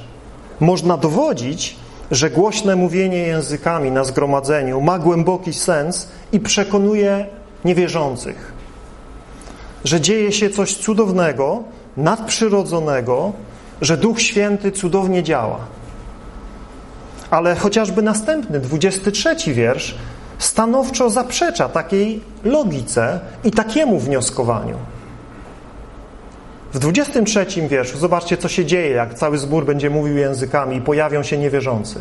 [0.61, 1.77] można dowodzić,
[2.11, 7.27] że głośne mówienie językami na zgromadzeniu ma głęboki sens i przekonuje
[7.65, 8.53] niewierzących,
[9.85, 11.63] że dzieje się coś cudownego,
[11.97, 13.33] nadprzyrodzonego,
[13.81, 15.59] że Duch Święty cudownie działa.
[17.31, 19.95] Ale chociażby następny, 23 wiersz,
[20.39, 24.77] stanowczo zaprzecza takiej logice i takiemu wnioskowaniu.
[26.73, 31.23] W 23 wierszu zobaczcie, co się dzieje, jak cały zbór będzie mówił językami i pojawią
[31.23, 32.01] się niewierzący.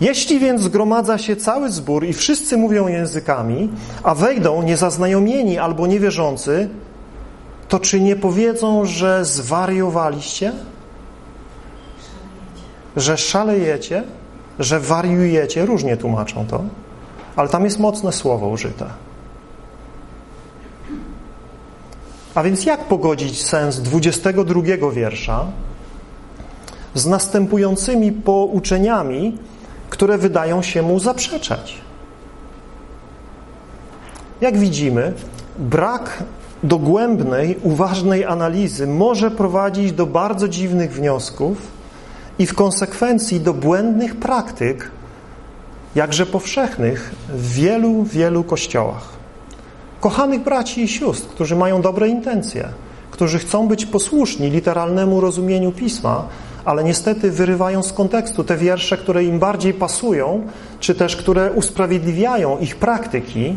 [0.00, 3.70] Jeśli więc zgromadza się cały zbór i wszyscy mówią językami,
[4.02, 6.68] a wejdą niezaznajomieni albo niewierzący,
[7.68, 10.52] to czy nie powiedzą, że zwariowaliście?
[12.96, 14.02] Że szalejecie?
[14.58, 15.66] Że wariujecie?
[15.66, 16.62] Różnie tłumaczą to.
[17.36, 18.86] Ale tam jest mocne słowo użyte.
[22.38, 25.46] A więc jak pogodzić sens 22 wiersza
[26.94, 29.38] z następującymi pouczeniami,
[29.90, 31.74] które wydają się mu zaprzeczać?
[34.40, 35.12] Jak widzimy,
[35.58, 36.22] brak
[36.62, 41.58] dogłębnej, uważnej analizy może prowadzić do bardzo dziwnych wniosków
[42.38, 44.90] i w konsekwencji do błędnych praktyk,
[45.94, 49.17] jakże powszechnych w wielu, wielu kościołach.
[50.00, 52.68] Kochanych braci i sióstr, którzy mają dobre intencje,
[53.10, 56.24] którzy chcą być posłuszni literalnemu rozumieniu Pisma,
[56.64, 60.46] ale niestety wyrywają z kontekstu te wiersze, które im bardziej pasują,
[60.80, 63.56] czy też które usprawiedliwiają ich praktyki,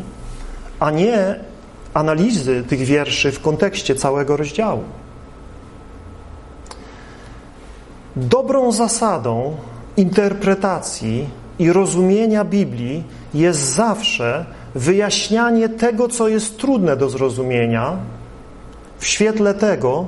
[0.79, 1.39] a nie
[1.93, 4.83] analizy tych wierszy w kontekście całego rozdziału.
[8.15, 9.55] Dobrą zasadą
[9.97, 14.45] interpretacji i rozumienia Biblii jest zawsze
[14.75, 17.97] wyjaśnianie tego, co jest trudne do zrozumienia,
[18.99, 20.05] w świetle tego,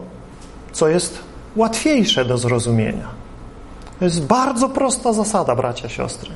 [0.71, 1.19] co jest
[1.55, 3.07] łatwiejsze do zrozumienia.
[3.99, 6.29] To jest bardzo prosta zasada, bracia, siostry.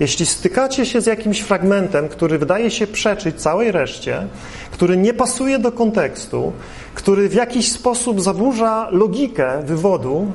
[0.00, 4.26] Jeśli stykacie się z jakimś fragmentem, który wydaje się przeczyć całej reszcie,
[4.70, 6.52] który nie pasuje do kontekstu,
[6.94, 10.26] który w jakiś sposób zaburza logikę wywodu,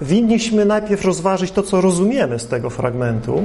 [0.00, 3.42] winniśmy najpierw rozważyć to, co rozumiemy z tego fragmentu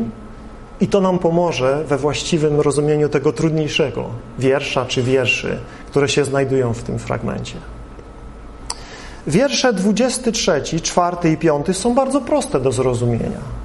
[0.84, 4.06] i to nam pomoże we właściwym rozumieniu tego trudniejszego
[4.40, 7.56] wiersza czy wierszy, które się znajdują w tym fragmencie.
[9.28, 13.64] Wiersze 23, 4 i 5 są bardzo proste do zrozumienia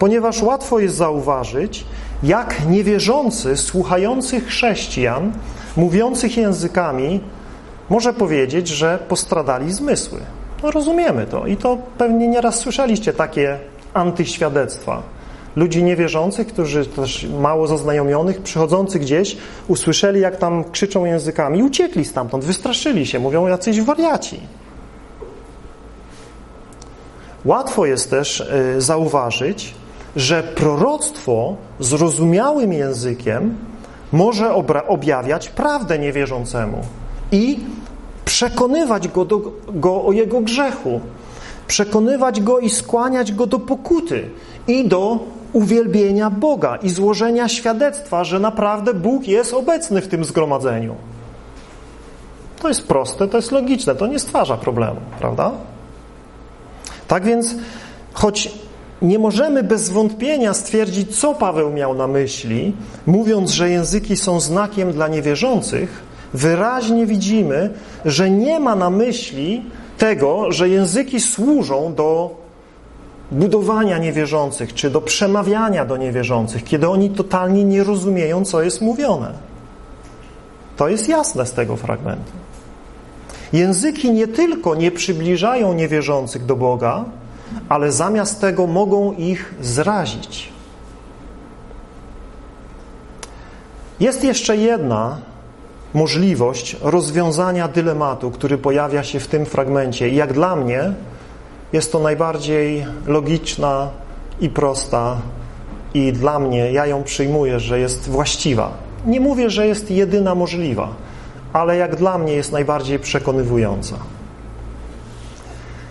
[0.00, 1.84] ponieważ łatwo jest zauważyć,
[2.22, 5.32] jak niewierzący, słuchający chrześcijan,
[5.76, 7.20] mówiących językami,
[7.90, 10.20] może powiedzieć, że postradali zmysły.
[10.62, 13.58] No rozumiemy to i to pewnie nieraz słyszeliście takie
[13.94, 15.02] antyświadectwa.
[15.56, 19.36] Ludzi niewierzących, którzy też mało zaznajomionych, przychodzących gdzieś,
[19.68, 24.40] usłyszeli, jak tam krzyczą językami uciekli stamtąd, wystraszyli się, mówią jacyś wariaci.
[27.44, 29.74] Łatwo jest też y, zauważyć,
[30.16, 33.56] że proroctwo zrozumiałym językiem
[34.12, 34.54] może
[34.88, 36.82] objawiać prawdę niewierzącemu
[37.32, 37.60] i
[38.24, 41.00] przekonywać go, do, go o jego grzechu,
[41.66, 44.30] przekonywać go i skłaniać go do pokuty
[44.68, 45.18] i do
[45.52, 50.94] uwielbienia Boga i złożenia świadectwa, że naprawdę Bóg jest obecny w tym zgromadzeniu.
[52.62, 55.52] To jest proste, to jest logiczne, to nie stwarza problemu, prawda?
[57.08, 57.54] Tak więc,
[58.12, 58.54] choć
[59.02, 62.72] nie możemy bez wątpienia stwierdzić, co Paweł miał na myśli,
[63.06, 66.02] mówiąc, że języki są znakiem dla niewierzących,
[66.34, 67.70] wyraźnie widzimy,
[68.04, 69.64] że nie ma na myśli
[69.98, 72.39] tego, że języki służą do
[73.32, 79.32] budowania niewierzących, czy do przemawiania do niewierzących, kiedy oni totalnie nie rozumieją, co jest mówione.
[80.76, 82.32] To jest jasne z tego fragmentu.
[83.52, 87.04] Języki nie tylko nie przybliżają niewierzących do Boga,
[87.68, 90.52] ale zamiast tego mogą ich zrazić.
[94.00, 95.18] Jest jeszcze jedna
[95.94, 100.08] możliwość rozwiązania dylematu, który pojawia się w tym fragmencie.
[100.08, 100.92] I jak dla mnie
[101.72, 103.88] jest to najbardziej logiczna
[104.40, 105.16] i prosta
[105.94, 108.70] i dla mnie, ja ją przyjmuję, że jest właściwa.
[109.06, 110.88] Nie mówię, że jest jedyna możliwa,
[111.52, 113.96] ale jak dla mnie jest najbardziej przekonywująca.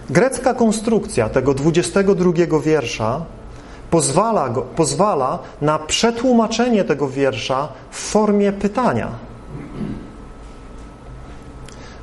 [0.10, 3.22] Grecka konstrukcja tego 22 wiersza
[3.90, 9.08] pozwala, go, pozwala na przetłumaczenie tego wiersza w formie pytania.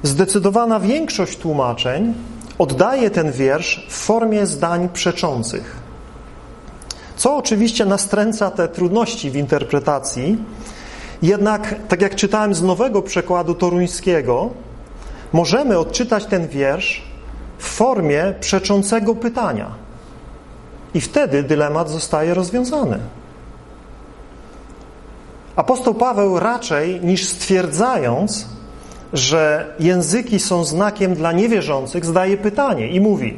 [0.03, 2.15] Zdecydowana większość tłumaczeń
[2.59, 5.77] oddaje ten wiersz w formie zdań przeczących.
[7.17, 10.39] Co oczywiście nastręca te trudności w interpretacji,
[11.23, 14.51] jednak, tak jak czytałem z nowego przekładu toruńskiego,
[15.33, 17.03] możemy odczytać ten wiersz
[17.59, 19.71] w formie przeczącego pytania.
[20.95, 22.99] I wtedy dylemat zostaje rozwiązany.
[25.57, 28.47] Apostoł Paweł raczej niż stwierdzając,
[29.17, 33.37] że języki są znakiem dla niewierzących, zdaje pytanie i mówi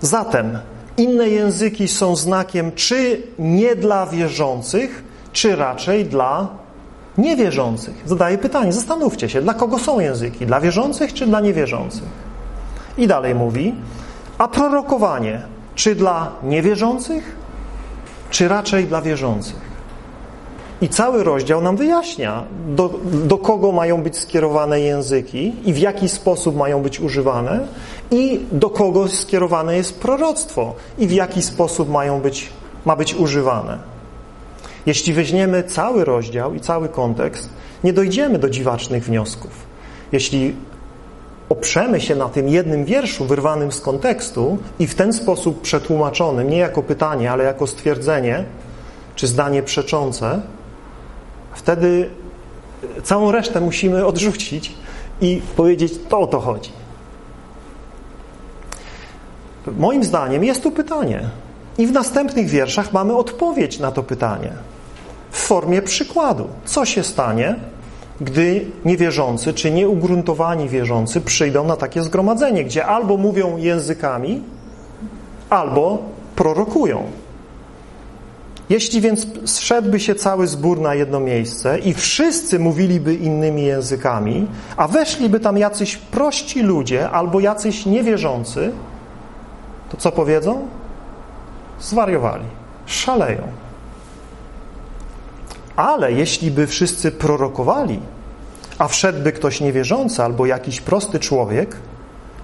[0.00, 0.58] zatem
[0.96, 6.48] inne języki są znakiem czy nie dla wierzących, czy raczej dla
[7.18, 7.94] niewierzących.
[8.06, 10.46] Zadaje pytanie, zastanówcie się, dla kogo są języki?
[10.46, 12.08] Dla wierzących czy dla niewierzących?
[12.98, 13.74] I dalej mówi,
[14.38, 15.42] a prorokowanie,
[15.74, 17.36] czy dla niewierzących,
[18.30, 19.73] czy raczej dla wierzących?
[20.80, 22.90] I cały rozdział nam wyjaśnia, do,
[23.24, 27.60] do kogo mają być skierowane języki i w jaki sposób mają być używane
[28.10, 32.50] i do kogo skierowane jest proroctwo i w jaki sposób mają być,
[32.84, 33.78] ma być używane.
[34.86, 37.50] Jeśli weźmiemy cały rozdział i cały kontekst,
[37.84, 39.50] nie dojdziemy do dziwacznych wniosków.
[40.12, 40.54] Jeśli
[41.48, 46.58] oprzemy się na tym jednym wierszu wyrwanym z kontekstu i w ten sposób przetłumaczonym, nie
[46.58, 48.44] jako pytanie, ale jako stwierdzenie
[49.14, 50.40] czy zdanie przeczące,
[51.54, 52.10] wtedy
[53.02, 54.74] całą resztę musimy odrzucić
[55.20, 56.72] i powiedzieć, to o to chodzi.
[59.78, 61.20] Moim zdaniem jest tu pytanie.
[61.78, 64.52] I w następnych wierszach mamy odpowiedź na to pytanie
[65.30, 66.48] w formie przykładu.
[66.64, 67.56] Co się stanie,
[68.20, 74.42] gdy niewierzący czy nieugruntowani wierzący przyjdą na takie zgromadzenie, gdzie albo mówią językami,
[75.50, 75.98] albo
[76.36, 77.02] prorokują.
[78.68, 84.46] Jeśli więc zszedłby się cały zbór na jedno miejsce i wszyscy mówiliby innymi językami,
[84.76, 88.72] a weszliby tam jacyś prości ludzie albo jacyś niewierzący,
[89.90, 90.68] to co powiedzą?
[91.80, 92.44] Zwariowali,
[92.86, 93.42] szaleją.
[95.76, 98.00] Ale jeśli by wszyscy prorokowali,
[98.78, 101.76] a wszedłby ktoś niewierzący albo jakiś prosty człowiek,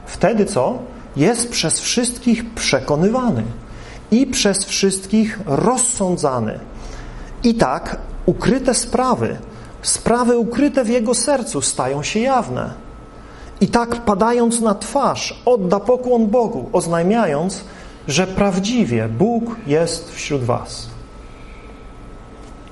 [0.07, 0.79] wtedy co?
[1.17, 3.43] Jest przez wszystkich przekonywany
[4.11, 6.59] i przez wszystkich rozsądzany.
[7.45, 7.97] I tak
[8.27, 9.37] ukryte sprawy,
[9.83, 12.71] sprawy ukryte w jego sercu stają się jawne.
[13.61, 17.65] I tak padając na twarz odda pokłon Bogu, oznajmiając,
[18.09, 20.89] że prawdziwie Bóg jest wśród was.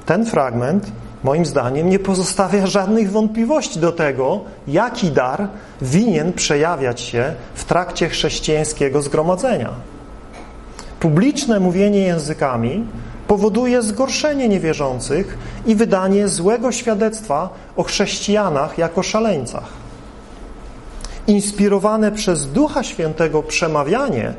[0.07, 0.92] Ten fragment,
[1.24, 5.48] moim zdaniem, nie pozostawia żadnych wątpliwości do tego, jaki dar
[5.83, 9.70] winien przejawiać się w trakcie chrześcijańskiego zgromadzenia.
[11.01, 12.84] Publiczne mówienie językami
[13.28, 19.72] powoduje zgorszenie niewierzących i wydanie złego świadectwa o chrześcijanach jako szaleńcach.
[21.26, 24.34] Inspirowane przez Ducha Świętego przemawianie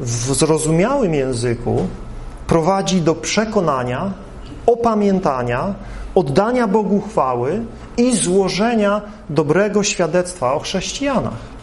[0.00, 1.86] w zrozumiałym języku
[2.46, 4.12] prowadzi do przekonania,
[4.66, 5.74] opamiętania,
[6.14, 7.62] oddania Bogu chwały
[7.96, 9.00] i złożenia
[9.30, 11.55] dobrego świadectwa o chrześcijanach.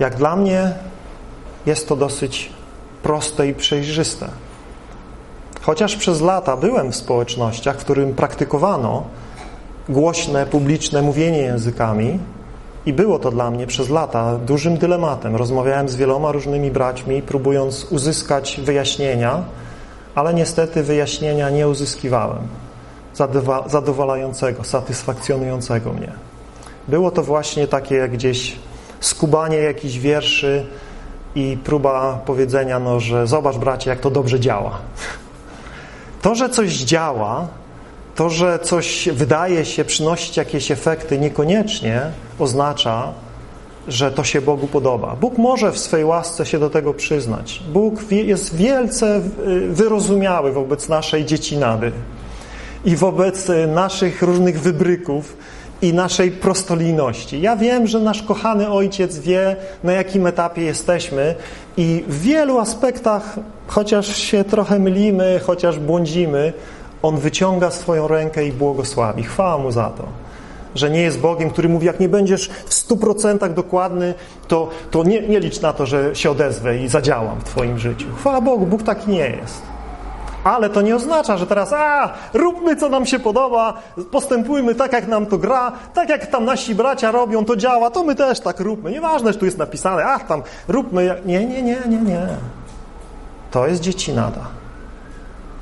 [0.00, 0.72] Jak dla mnie
[1.66, 2.52] jest to dosyć
[3.02, 4.28] proste i przejrzyste.
[5.62, 9.04] Chociaż przez lata byłem w społecznościach, w którym praktykowano
[9.88, 12.18] głośne, publiczne mówienie językami
[12.86, 15.36] i było to dla mnie przez lata dużym dylematem.
[15.36, 19.44] Rozmawiałem z wieloma różnymi braćmi, próbując uzyskać wyjaśnienia,
[20.14, 22.38] ale niestety wyjaśnienia nie uzyskiwałem
[23.66, 26.12] zadowalającego, satysfakcjonującego mnie.
[26.88, 28.56] Było to właśnie takie gdzieś
[29.00, 30.66] skubanie jakichś wierszy
[31.34, 34.78] i próba powiedzenia, no, że zobacz bracie, jak to dobrze działa.
[36.22, 37.48] To, że coś działa,
[38.14, 42.02] to, że coś wydaje się przynosić jakieś efekty, niekoniecznie
[42.38, 43.12] oznacza,
[43.88, 45.16] że to się Bogu podoba.
[45.20, 47.62] Bóg może w swej łasce się do tego przyznać.
[47.72, 49.20] Bóg jest wielce
[49.68, 51.92] wyrozumiały wobec naszej dziecinady
[52.84, 55.36] i wobec naszych różnych wybryków
[55.82, 57.40] i naszej prostolijności.
[57.40, 61.34] Ja wiem, że nasz kochany Ojciec wie, na jakim etapie jesteśmy
[61.76, 66.52] i w wielu aspektach, chociaż się trochę mylimy, chociaż błądzimy,
[67.02, 69.22] On wyciąga swoją rękę i błogosławi.
[69.22, 70.20] Chwała Mu za to
[70.74, 74.14] że nie jest Bogiem, który mówi, jak nie będziesz w stu procentach dokładny,
[74.48, 78.06] to, to nie, nie licz na to, że się odezwę i zadziałam w Twoim życiu.
[78.16, 79.62] Chwała Bogu, Bóg taki nie jest.
[80.44, 83.74] Ale to nie oznacza, że teraz, a, róbmy co nam się podoba,
[84.10, 88.04] postępujmy tak, jak nam to gra, tak jak tam nasi bracia robią, to działa, to
[88.04, 88.90] my też tak róbmy.
[88.90, 91.20] Nieważne, że tu jest napisane, ach, tam róbmy.
[91.24, 92.26] Nie, nie, nie, nie, nie.
[93.50, 94.40] To jest dziecinada.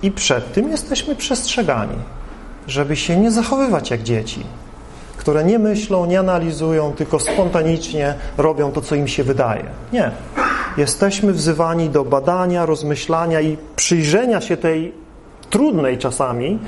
[0.02, 1.96] I przed tym jesteśmy przestrzegani,
[2.66, 4.46] żeby się nie zachowywać jak dzieci,
[5.16, 9.64] które nie myślą, nie analizują, tylko spontanicznie robią to, co im się wydaje.
[9.92, 10.10] Nie
[10.78, 14.92] jesteśmy wzywani do badania, rozmyślania i przyjrzenia się tej
[15.50, 16.58] trudnej czasami,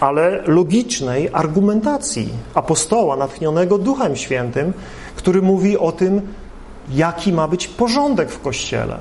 [0.00, 4.72] ale logicznej argumentacji apostoła natchnionego Duchem Świętym,
[5.16, 6.22] który mówi o tym,
[6.90, 8.96] jaki ma być porządek w Kościele.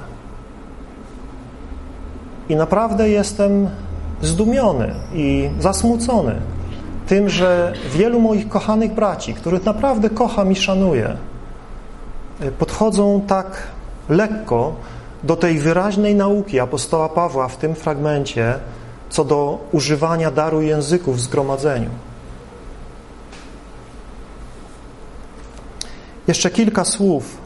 [2.50, 3.70] I naprawdę jestem
[4.22, 6.36] zdumiony i zasmucony
[7.08, 11.16] tym, że wielu moich kochanych braci, których naprawdę kocham i szanuję,
[12.60, 13.68] podchodzą tak
[14.10, 14.76] lekko
[15.24, 18.60] do tej wyraźnej nauki apostoła Pawła w tym fragmencie
[19.10, 21.90] co do używania daru języków w zgromadzeniu.
[26.28, 27.38] Jeszcze kilka słów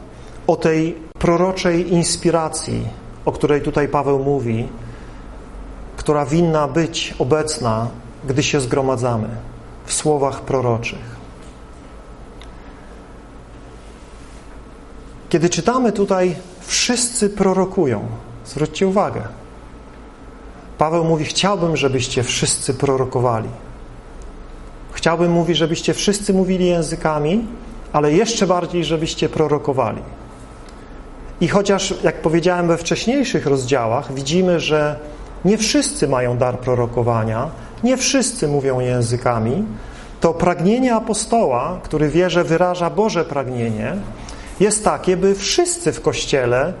[0.46, 2.88] o tej proroczej inspiracji,
[3.24, 4.68] o której tutaj Paweł mówi,
[5.96, 7.88] która winna być obecna,
[8.28, 9.28] gdy się zgromadzamy
[9.84, 11.14] w słowach proroczych.
[15.28, 16.36] Kiedy czytamy tutaj
[16.66, 18.06] wszyscy prorokują.
[18.46, 19.22] Zwróćcie uwagę.
[20.78, 23.48] Paweł mówi, chciałbym, żebyście wszyscy prorokowali.
[24.92, 27.46] Chciałbym, mówi, żebyście wszyscy mówili językami,
[27.92, 30.02] ale jeszcze bardziej, żebyście prorokowali.
[31.40, 34.98] I chociaż, jak powiedziałem we wcześniejszych rozdziałach, widzimy, że
[35.44, 37.50] nie wszyscy mają dar prorokowania,
[37.84, 39.64] nie wszyscy mówią językami,
[40.20, 43.96] to pragnienie apostoła, który wie, że wyraża Boże pragnienie,
[44.60, 46.72] jest takie, by wszyscy w Kościele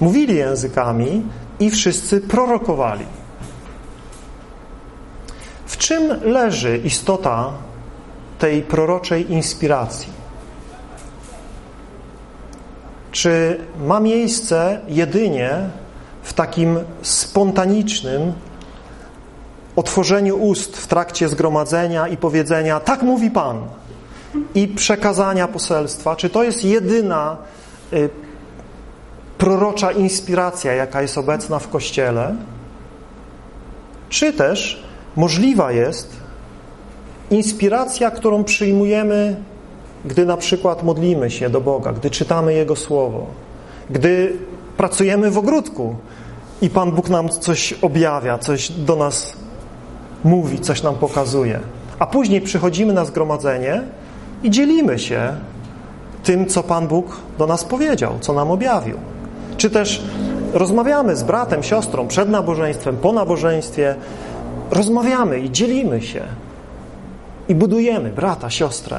[0.00, 1.22] mówili językami
[1.60, 3.06] i wszyscy prorokowali.
[5.66, 7.52] W czym leży istota
[8.38, 10.12] tej proroczej inspiracji?
[13.12, 15.68] Czy ma miejsce jedynie
[16.22, 18.32] w takim spontanicznym
[19.76, 23.60] otworzeniu ust w trakcie zgromadzenia i powiedzenia tak mówi Pan
[24.54, 27.36] i przekazania poselstwa, czy to jest jedyna
[27.92, 28.08] y,
[29.38, 32.36] prorocza inspiracja, jaka jest obecna w Kościele,
[34.08, 34.84] czy też
[35.16, 36.16] możliwa jest
[37.30, 39.36] inspiracja, którą przyjmujemy,
[40.04, 43.26] gdy na przykład modlimy się do Boga, gdy czytamy Jego Słowo,
[43.90, 44.36] gdy
[44.76, 45.96] pracujemy w ogródku
[46.62, 49.36] i Pan Bóg nam coś objawia, coś do nas
[50.24, 51.60] mówi, coś nam pokazuje.
[51.98, 53.82] A później przychodzimy na zgromadzenie
[54.44, 55.36] i dzielimy się
[56.22, 58.96] tym, co Pan Bóg do nas powiedział, co nam objawił.
[59.56, 60.02] Czy też
[60.52, 63.94] rozmawiamy z bratem, siostrą przed nabożeństwem, po nabożeństwie,
[64.70, 66.22] rozmawiamy i dzielimy się
[67.48, 68.98] i budujemy brata, siostrę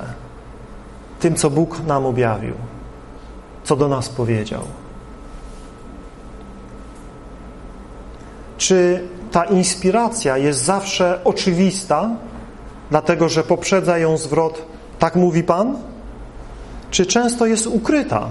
[1.19, 2.53] tym, co Bóg nam objawił,
[3.63, 4.61] co do nas powiedział.
[8.57, 12.09] Czy ta inspiracja jest zawsze oczywista,
[12.89, 15.77] dlatego że poprzedza ją zwrot tak mówi Pan?
[16.91, 18.27] Czy często jest ukryta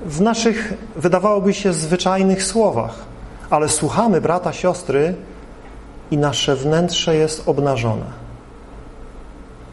[0.00, 2.94] w naszych, wydawałoby się, zwyczajnych słowach,
[3.50, 5.14] ale słuchamy brata, siostry
[6.10, 8.26] i nasze wnętrze jest obnażone.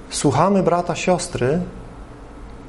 [0.09, 1.59] Słuchamy brata, siostry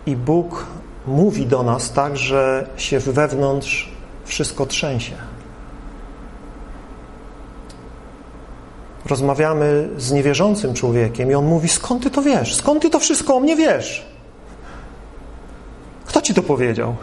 [0.06, 0.66] i Bóg
[1.06, 3.92] mówi do nas tak, że się wewnątrz
[4.24, 5.14] wszystko trzęsie.
[9.06, 12.54] Rozmawiamy z niewierzącym człowiekiem i on mówi, skąd ty to wiesz?
[12.54, 14.06] Skąd ty to wszystko o mnie wiesz?
[16.06, 16.96] Kto ci to powiedział?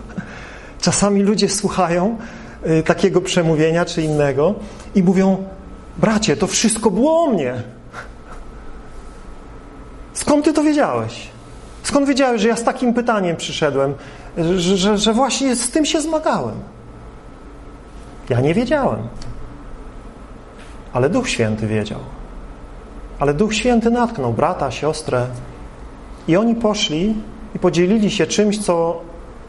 [0.80, 2.18] Czasami ludzie słuchają
[2.66, 4.54] y, takiego przemówienia czy innego
[4.94, 5.44] i mówią,
[5.96, 7.62] bracie, to wszystko było o mnie.
[10.12, 11.28] Skąd ty to wiedziałeś?
[11.82, 13.94] Skąd wiedziałeś, że ja z takim pytaniem przyszedłem,
[14.36, 16.54] że, że, że właśnie z tym się zmagałem?
[18.28, 19.08] Ja nie wiedziałem.
[20.98, 21.98] Ale Duch Święty wiedział.
[23.18, 25.26] Ale Duch Święty natknął brata, siostrę
[26.28, 27.14] i oni poszli
[27.54, 29.00] i podzielili się czymś, co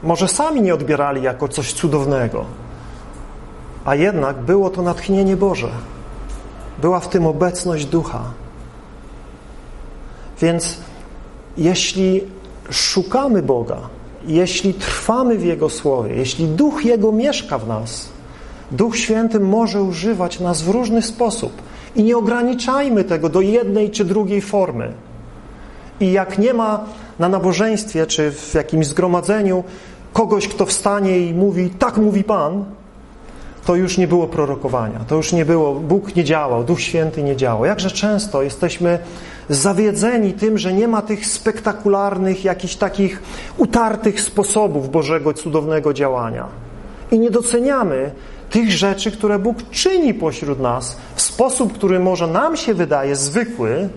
[0.03, 2.45] może sami nie odbierali jako coś cudownego.
[3.85, 5.69] A jednak było to natchnienie Boże.
[6.81, 8.23] Była w tym obecność Ducha.
[10.41, 10.77] Więc
[11.57, 12.21] jeśli
[12.69, 13.77] szukamy Boga,
[14.27, 18.18] jeśli trwamy w Jego Słowie, jeśli Duch Jego mieszka w nas,
[18.71, 21.51] Duch Święty może używać nas w różny sposób.
[21.95, 24.93] I nie ograniczajmy tego do jednej czy drugiej formy.
[25.99, 26.85] I jak nie ma
[27.19, 29.63] na nabożeństwie czy w jakimś zgromadzeniu
[30.13, 32.65] kogoś, kto wstanie i mówi, tak mówi Pan,
[33.65, 37.35] to już nie było prorokowania, to już nie było, Bóg nie działał, Duch Święty nie
[37.35, 37.65] działał.
[37.65, 38.99] Jakże często jesteśmy
[39.49, 43.21] zawiedzeni tym, że nie ma tych spektakularnych, jakichś takich
[43.57, 46.45] utartych sposobów Bożego cudownego działania.
[47.11, 48.11] I nie doceniamy
[48.49, 53.89] tych rzeczy, które Bóg czyni pośród nas w sposób, który może nam się wydaje zwykły,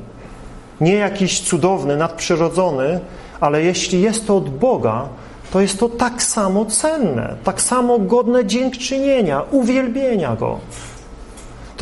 [0.81, 3.01] nie jakiś cudowny, nadprzyrodzony,
[3.41, 5.09] ale jeśli jest to od Boga,
[5.53, 10.59] to jest to tak samo cenne, tak samo godne dziękczynienia, uwielbienia Go.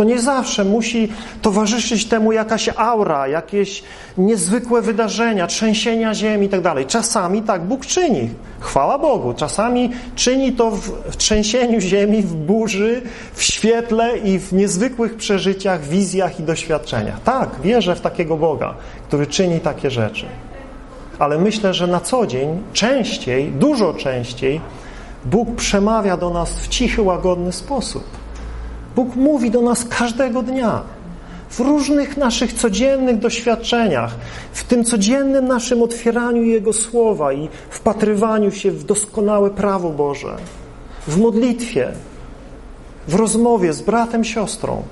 [0.01, 1.09] To nie zawsze musi
[1.43, 3.83] towarzyszyć temu jakaś aura, jakieś
[4.19, 6.87] niezwykłe wydarzenia, trzęsienia ziemi i tak.
[6.87, 8.31] Czasami tak Bóg czyni.
[8.61, 9.35] Chwała Bogu.
[9.35, 10.71] Czasami czyni to
[11.11, 13.03] w trzęsieniu ziemi, w burzy,
[13.35, 17.23] w świetle i w niezwykłych przeżyciach, wizjach i doświadczeniach.
[17.23, 18.75] Tak, wierzę w takiego Boga,
[19.09, 20.27] który czyni takie rzeczy.
[21.19, 24.61] Ale myślę, że na co dzień, częściej, dużo częściej,
[25.25, 28.20] Bóg przemawia do nas w cichy, łagodny sposób.
[28.97, 30.83] Bóg mówi do nas każdego dnia,
[31.51, 34.15] w różnych naszych codziennych doświadczeniach,
[34.53, 40.37] w tym codziennym naszym otwieraniu Jego Słowa i wpatrywaniu się w doskonałe prawo Boże,
[41.09, 41.93] w modlitwie,
[43.09, 44.83] w rozmowie z bratem, siostrą.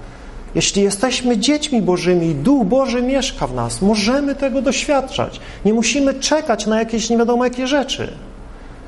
[0.55, 5.41] Jeśli jesteśmy dziećmi Bożymi i Duch Boży mieszka w nas, możemy tego doświadczać.
[5.65, 8.13] Nie musimy czekać na jakieś nie wiadomo jakie rzeczy,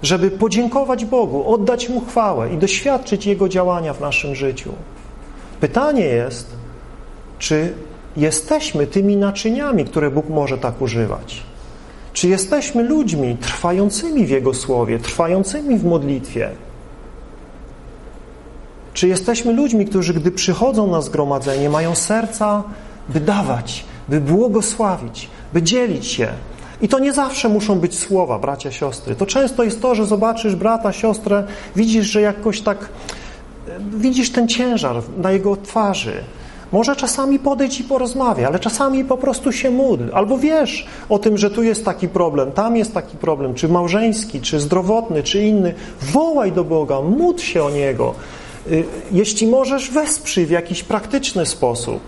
[0.02, 4.72] żeby podziękować Bogu, oddać Mu chwałę i doświadczyć Jego działania w naszym życiu.
[5.61, 6.46] Pytanie jest,
[7.38, 7.72] czy
[8.16, 11.42] jesteśmy tymi naczyniami, które Bóg może tak używać?
[12.12, 16.50] Czy jesteśmy ludźmi trwającymi w Jego Słowie, trwającymi w modlitwie?
[18.94, 22.62] Czy jesteśmy ludźmi, którzy gdy przychodzą na zgromadzenie, mają serca,
[23.08, 26.28] by dawać, by błogosławić, by dzielić się?
[26.82, 29.16] I to nie zawsze muszą być słowa, bracia, siostry.
[29.16, 31.44] To często jest to, że zobaczysz brata, siostrę,
[31.76, 32.88] widzisz, że jakoś tak
[33.79, 36.12] widzisz ten ciężar na jego twarzy.
[36.73, 40.05] Może czasami podejdź i porozmawiaj, ale czasami po prostu się módl.
[40.12, 44.41] Albo wiesz o tym, że tu jest taki problem, tam jest taki problem, czy małżeński,
[44.41, 45.75] czy zdrowotny, czy inny.
[46.01, 48.14] Wołaj do Boga, módl się o Niego.
[48.71, 52.01] Y, jeśli możesz, wesprzyj w jakiś praktyczny sposób.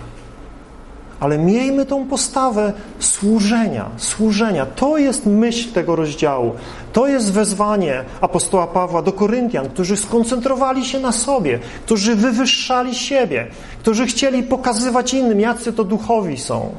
[1.23, 4.67] Ale miejmy tą postawę służenia, służenia.
[4.67, 6.53] To jest myśl tego rozdziału.
[6.93, 13.47] To jest wezwanie apostoła Pawła do Koryntian, którzy skoncentrowali się na sobie, którzy wywyższali siebie,
[13.81, 16.71] którzy chcieli pokazywać innym, jacy to duchowi są.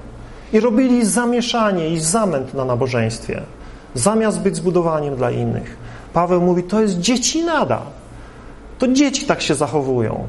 [0.54, 3.42] I robili zamieszanie i zamęt na nabożeństwie,
[3.96, 5.78] zamiast być zbudowaniem dla innych.
[6.14, 7.82] Paweł mówi, to jest dzieci nada.
[8.80, 10.28] To dzieci tak się zachowują.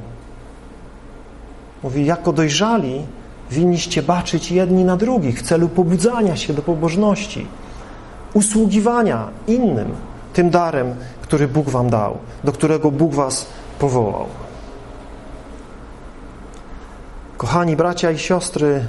[1.83, 3.03] Mówi, jako dojrzali
[3.51, 7.47] winniście baczyć jedni na drugich w celu pobudzania się do pobożności,
[8.35, 9.95] usługiwania innym
[10.33, 13.47] tym darem, który Bóg wam dał, do którego Bóg was
[13.79, 14.27] powołał.
[17.37, 18.85] Kochani bracia i siostry,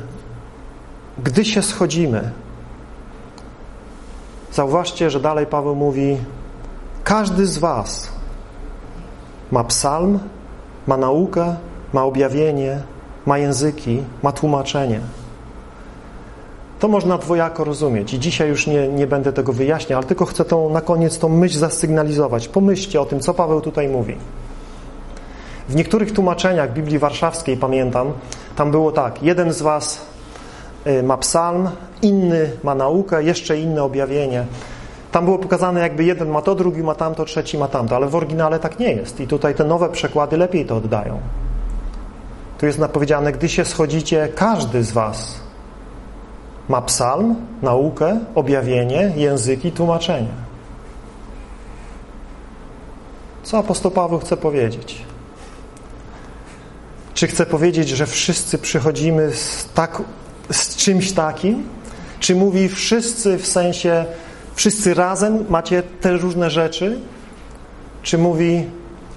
[1.23, 2.31] gdy się schodzimy,
[4.51, 6.17] zauważcie, że dalej Paweł mówi,
[7.03, 8.09] każdy z was
[9.51, 10.19] ma psalm,
[10.87, 11.55] ma naukę,
[11.93, 12.81] ma objawienie,
[13.26, 14.99] ma języki, ma tłumaczenie.
[16.80, 20.45] To można dwojako rozumieć i dzisiaj już nie, nie będę tego wyjaśniał, ale tylko chcę
[20.45, 22.47] tą, na koniec tą myśl zasygnalizować.
[22.47, 24.15] Pomyślcie o tym, co Paweł tutaj mówi.
[25.69, 28.13] W niektórych tłumaczeniach Biblii Warszawskiej, pamiętam,
[28.55, 30.01] tam było tak, jeden z was
[30.88, 31.69] y, ma psalm,
[32.01, 34.45] inny ma naukę, jeszcze inne objawienie.
[35.11, 38.15] Tam było pokazane jakby jeden ma to, drugi ma tamto, trzeci ma tamto, ale w
[38.15, 41.19] oryginale tak nie jest i tutaj te nowe przekłady lepiej to oddają.
[42.66, 45.39] Tu jest napowiedziane, gdy się schodzicie, każdy z was
[46.70, 50.28] ma psalm, naukę, objawienie, języki, tłumaczenie.
[53.43, 55.01] Co apostoł Paweł chce powiedzieć?
[57.13, 60.01] Czy chce powiedzieć, że wszyscy przychodzimy z, tak,
[60.51, 61.63] z czymś takim?
[62.20, 64.05] Czy mówi wszyscy w sensie
[64.55, 66.99] wszyscy razem macie te różne rzeczy?
[68.01, 68.66] Czy mówi,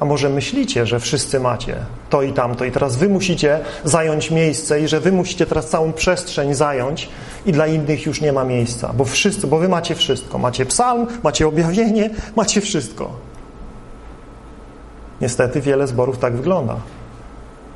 [0.00, 1.76] a może myślicie, że wszyscy macie
[2.10, 5.92] to i tamto i teraz wy musicie zająć miejsce i że wy musicie teraz całą
[5.92, 7.08] przestrzeń zająć
[7.46, 10.38] i dla innych już nie ma miejsca, bo wszyscy, bo wy macie wszystko.
[10.38, 13.10] Macie psalm, macie objawienie, macie wszystko.
[15.20, 16.76] Niestety wiele zborów tak wygląda.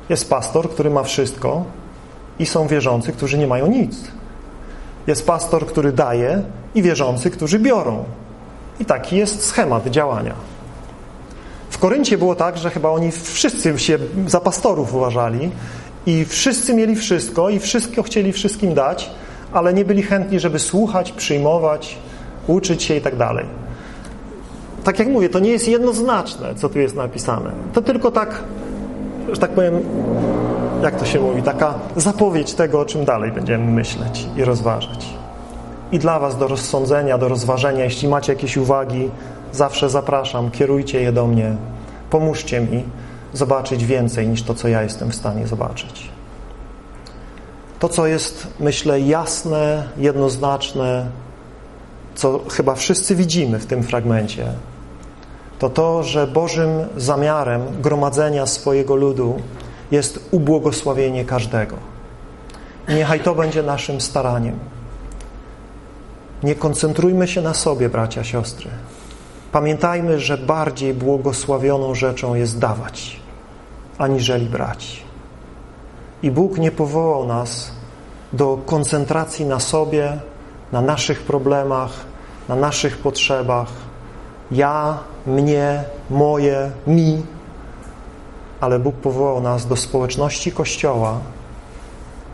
[0.09, 1.63] Jest pastor, który ma wszystko
[2.39, 3.95] i są wierzący, którzy nie mają nic.
[5.07, 6.43] Jest pastor, który daje
[6.75, 8.03] i wierzący, którzy biorą.
[8.79, 10.52] I taki jest schemat działania.
[11.73, 13.97] W Koryncie było tak, że chyba oni wszyscy się
[14.27, 15.51] za pastorów uważali
[16.05, 19.09] i wszyscy mieli wszystko i wszystko chcieli wszystkim dać,
[19.53, 21.97] ale nie byli chętni, żeby słuchać, przyjmować,
[22.47, 23.45] uczyć się i tak dalej.
[24.83, 27.51] Tak jak mówię, to nie jest jednoznaczne, co tu jest napisane.
[27.73, 28.43] To tylko tak,
[29.31, 29.79] że tak powiem,
[30.83, 35.05] jak to się mówi, taka zapowiedź tego, o czym dalej będziemy myśleć i rozważać.
[35.91, 39.09] I dla Was do rozsądzenia, do rozważenia, jeśli macie jakieś uwagi,
[39.53, 41.55] zawsze zapraszam, kierujcie je do mnie,
[42.09, 42.83] pomóżcie mi
[43.33, 46.09] zobaczyć więcej niż to, co ja jestem w stanie zobaczyć.
[47.79, 51.05] To, co jest, myślę, jasne, jednoznaczne,
[52.15, 54.47] co chyba wszyscy widzimy w tym fragmencie,
[55.59, 59.39] to to, że Bożym zamiarem gromadzenia swojego ludu
[59.91, 61.75] jest ubłogosławienie każdego.
[62.87, 64.59] Niechaj to będzie naszym staraniem.
[66.43, 68.69] Nie koncentrujmy się na sobie, bracia, siostry.
[69.53, 73.19] Pamiętajmy, że bardziej błogosławioną rzeczą jest dawać,
[73.97, 75.03] aniżeli brać.
[76.23, 77.71] I Bóg nie powołał nas
[78.33, 80.17] do koncentracji na sobie,
[80.71, 81.91] na naszych problemach,
[82.49, 83.67] na naszych potrzebach.
[84.51, 84.97] Ja,
[85.27, 87.23] mnie, moje, mi.
[88.61, 91.19] Ale Bóg powołał nas do społeczności Kościoła,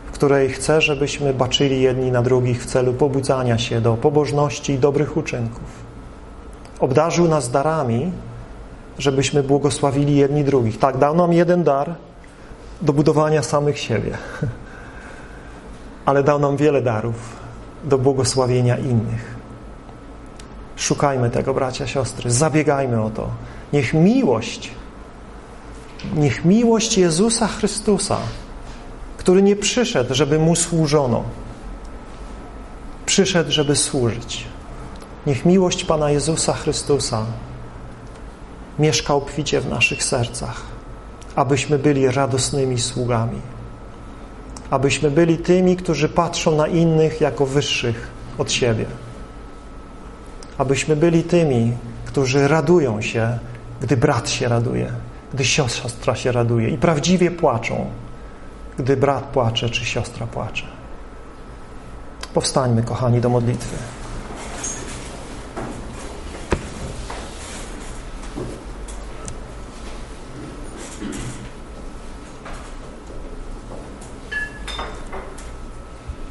[0.06, 4.78] w której chce, żebyśmy baczyli jedni na drugich w celu pobudzania się do pobożności i
[4.78, 5.79] dobrych uczynków.
[6.80, 8.12] Obdarzył nas darami,
[8.98, 10.78] żebyśmy błogosławili jedni drugich.
[10.78, 11.94] Tak, dał nam jeden dar
[12.82, 14.18] do budowania samych siebie,
[16.06, 17.36] ale dał nam wiele darów
[17.84, 19.40] do błogosławienia innych.
[20.76, 23.28] Szukajmy tego, bracia, siostry, zabiegajmy o to.
[23.72, 24.70] Niech miłość,
[26.16, 28.18] niech miłość Jezusa Chrystusa,
[29.16, 31.22] który nie przyszedł, żeby Mu służono,
[33.06, 34.49] przyszedł, żeby służyć.
[35.26, 37.24] Niech miłość Pana Jezusa Chrystusa
[38.78, 40.62] mieszka obficie w naszych sercach,
[41.36, 43.40] abyśmy byli radosnymi sługami,
[44.70, 48.08] abyśmy byli tymi, którzy patrzą na innych jako wyższych
[48.38, 48.84] od siebie,
[50.58, 51.72] abyśmy byli tymi,
[52.04, 53.38] którzy radują się,
[53.80, 54.92] gdy brat się raduje,
[55.34, 57.86] gdy siostra się raduje i prawdziwie płaczą,
[58.78, 60.66] gdy brat płacze czy siostra płacze.
[62.34, 63.76] Powstańmy, kochani, do modlitwy.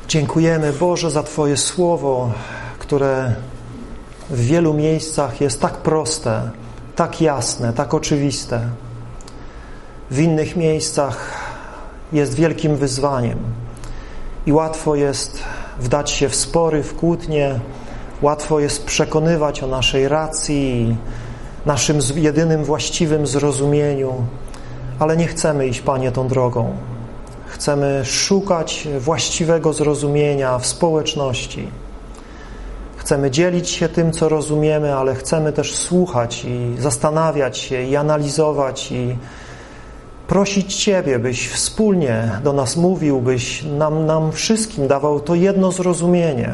[0.10, 2.32] Dziękujemy Boże za Twoje słowo,
[2.80, 3.36] które
[4.30, 6.50] w wielu miejscach jest tak proste,
[6.96, 8.62] tak jasne, tak oczywiste.
[10.12, 11.34] W innych miejscach
[12.14, 13.40] jest wielkim wyzwaniem
[14.46, 15.44] i łatwo jest
[15.80, 17.60] wdać się w spory, w kłótnie,
[18.22, 20.96] łatwo jest przekonywać o naszej racji,
[21.66, 24.14] naszym jedynym właściwym zrozumieniu,
[25.00, 26.78] ale nie chcemy iść, Panie, tą drogą.
[27.50, 31.68] Chcemy szukać właściwego zrozumienia w społeczności.
[32.98, 38.92] Chcemy dzielić się tym, co rozumiemy, ale chcemy też słuchać i zastanawiać się i analizować
[38.92, 39.18] i
[40.28, 46.54] prosić Ciebie, byś wspólnie do nas mówił, byś nam, nam wszystkim dawał to jedno zrozumienie,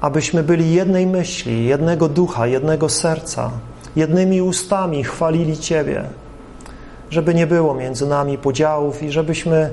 [0.00, 3.50] abyśmy byli jednej myśli, jednego ducha, jednego serca,
[3.96, 6.04] jednymi ustami chwalili Ciebie
[7.10, 9.70] żeby nie było między nami podziałów i żebyśmy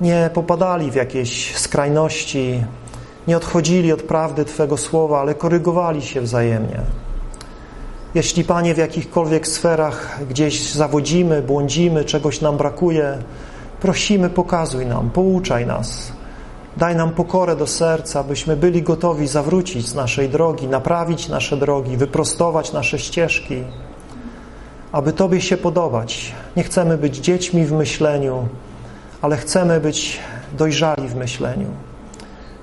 [0.00, 2.64] nie popadali w jakieś skrajności,
[3.28, 6.80] nie odchodzili od prawdy Twego słowa, ale korygowali się wzajemnie.
[8.14, 13.18] Jeśli, Panie, w jakichkolwiek sferach gdzieś zawodzimy, błądzimy, czegoś nam brakuje,
[13.80, 16.12] prosimy, pokazuj nam, pouczaj nas.
[16.76, 21.96] Daj nam pokorę do serca, byśmy byli gotowi zawrócić z naszej drogi, naprawić nasze drogi,
[21.96, 23.64] wyprostować nasze ścieżki,
[24.92, 26.32] aby Tobie się podobać.
[26.56, 28.48] Nie chcemy być dziećmi w myśleniu,
[29.22, 30.18] ale chcemy być
[30.58, 31.68] dojrzali w myśleniu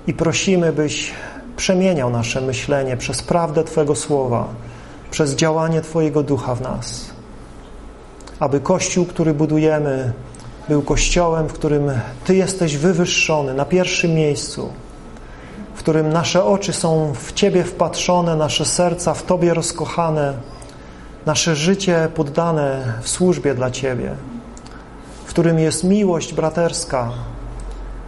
[0.07, 1.11] i prosimy, byś
[1.57, 4.47] przemieniał nasze myślenie przez prawdę Twojego Słowa,
[5.11, 7.05] przez działanie Twojego Ducha w nas.
[8.39, 10.13] Aby Kościół, który budujemy,
[10.69, 11.91] był Kościołem, w którym
[12.25, 14.69] Ty jesteś wywyższony na pierwszym miejscu,
[15.75, 20.33] w którym nasze oczy są w Ciebie wpatrzone, nasze serca w Tobie rozkochane,
[21.25, 24.15] nasze życie poddane w służbie dla Ciebie,
[25.25, 27.11] w którym jest miłość braterska,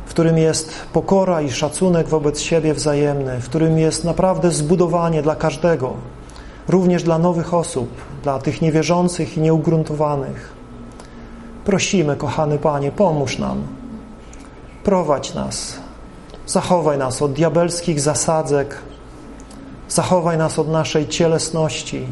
[0.06, 5.36] w którym jest pokora i szacunek wobec siebie wzajemny, w którym jest naprawdę zbudowanie dla
[5.36, 5.94] każdego,
[6.68, 7.90] również dla nowych osób,
[8.24, 10.54] dla tych niewierzących i nieugruntowanych.
[11.66, 13.64] Prosimy, kochany Panie, pomóż nam,
[14.84, 15.74] prowadź nas,
[16.48, 18.78] zachowaj nas od diabelskich zasadzek,
[19.90, 22.08] zachowaj nas od naszej cielesności.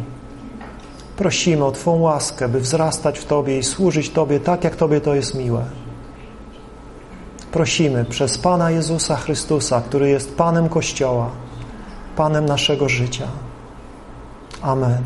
[1.18, 5.16] Prosimy o Twą łaskę, by wzrastać w Tobie i służyć Tobie tak, jak Tobie to
[5.16, 5.66] jest miłe
[7.56, 11.30] prosimy przez Pana Jezusa Chrystusa, który jest Panem Kościoła,
[12.16, 13.28] Panem naszego życia.
[14.62, 15.04] Amen.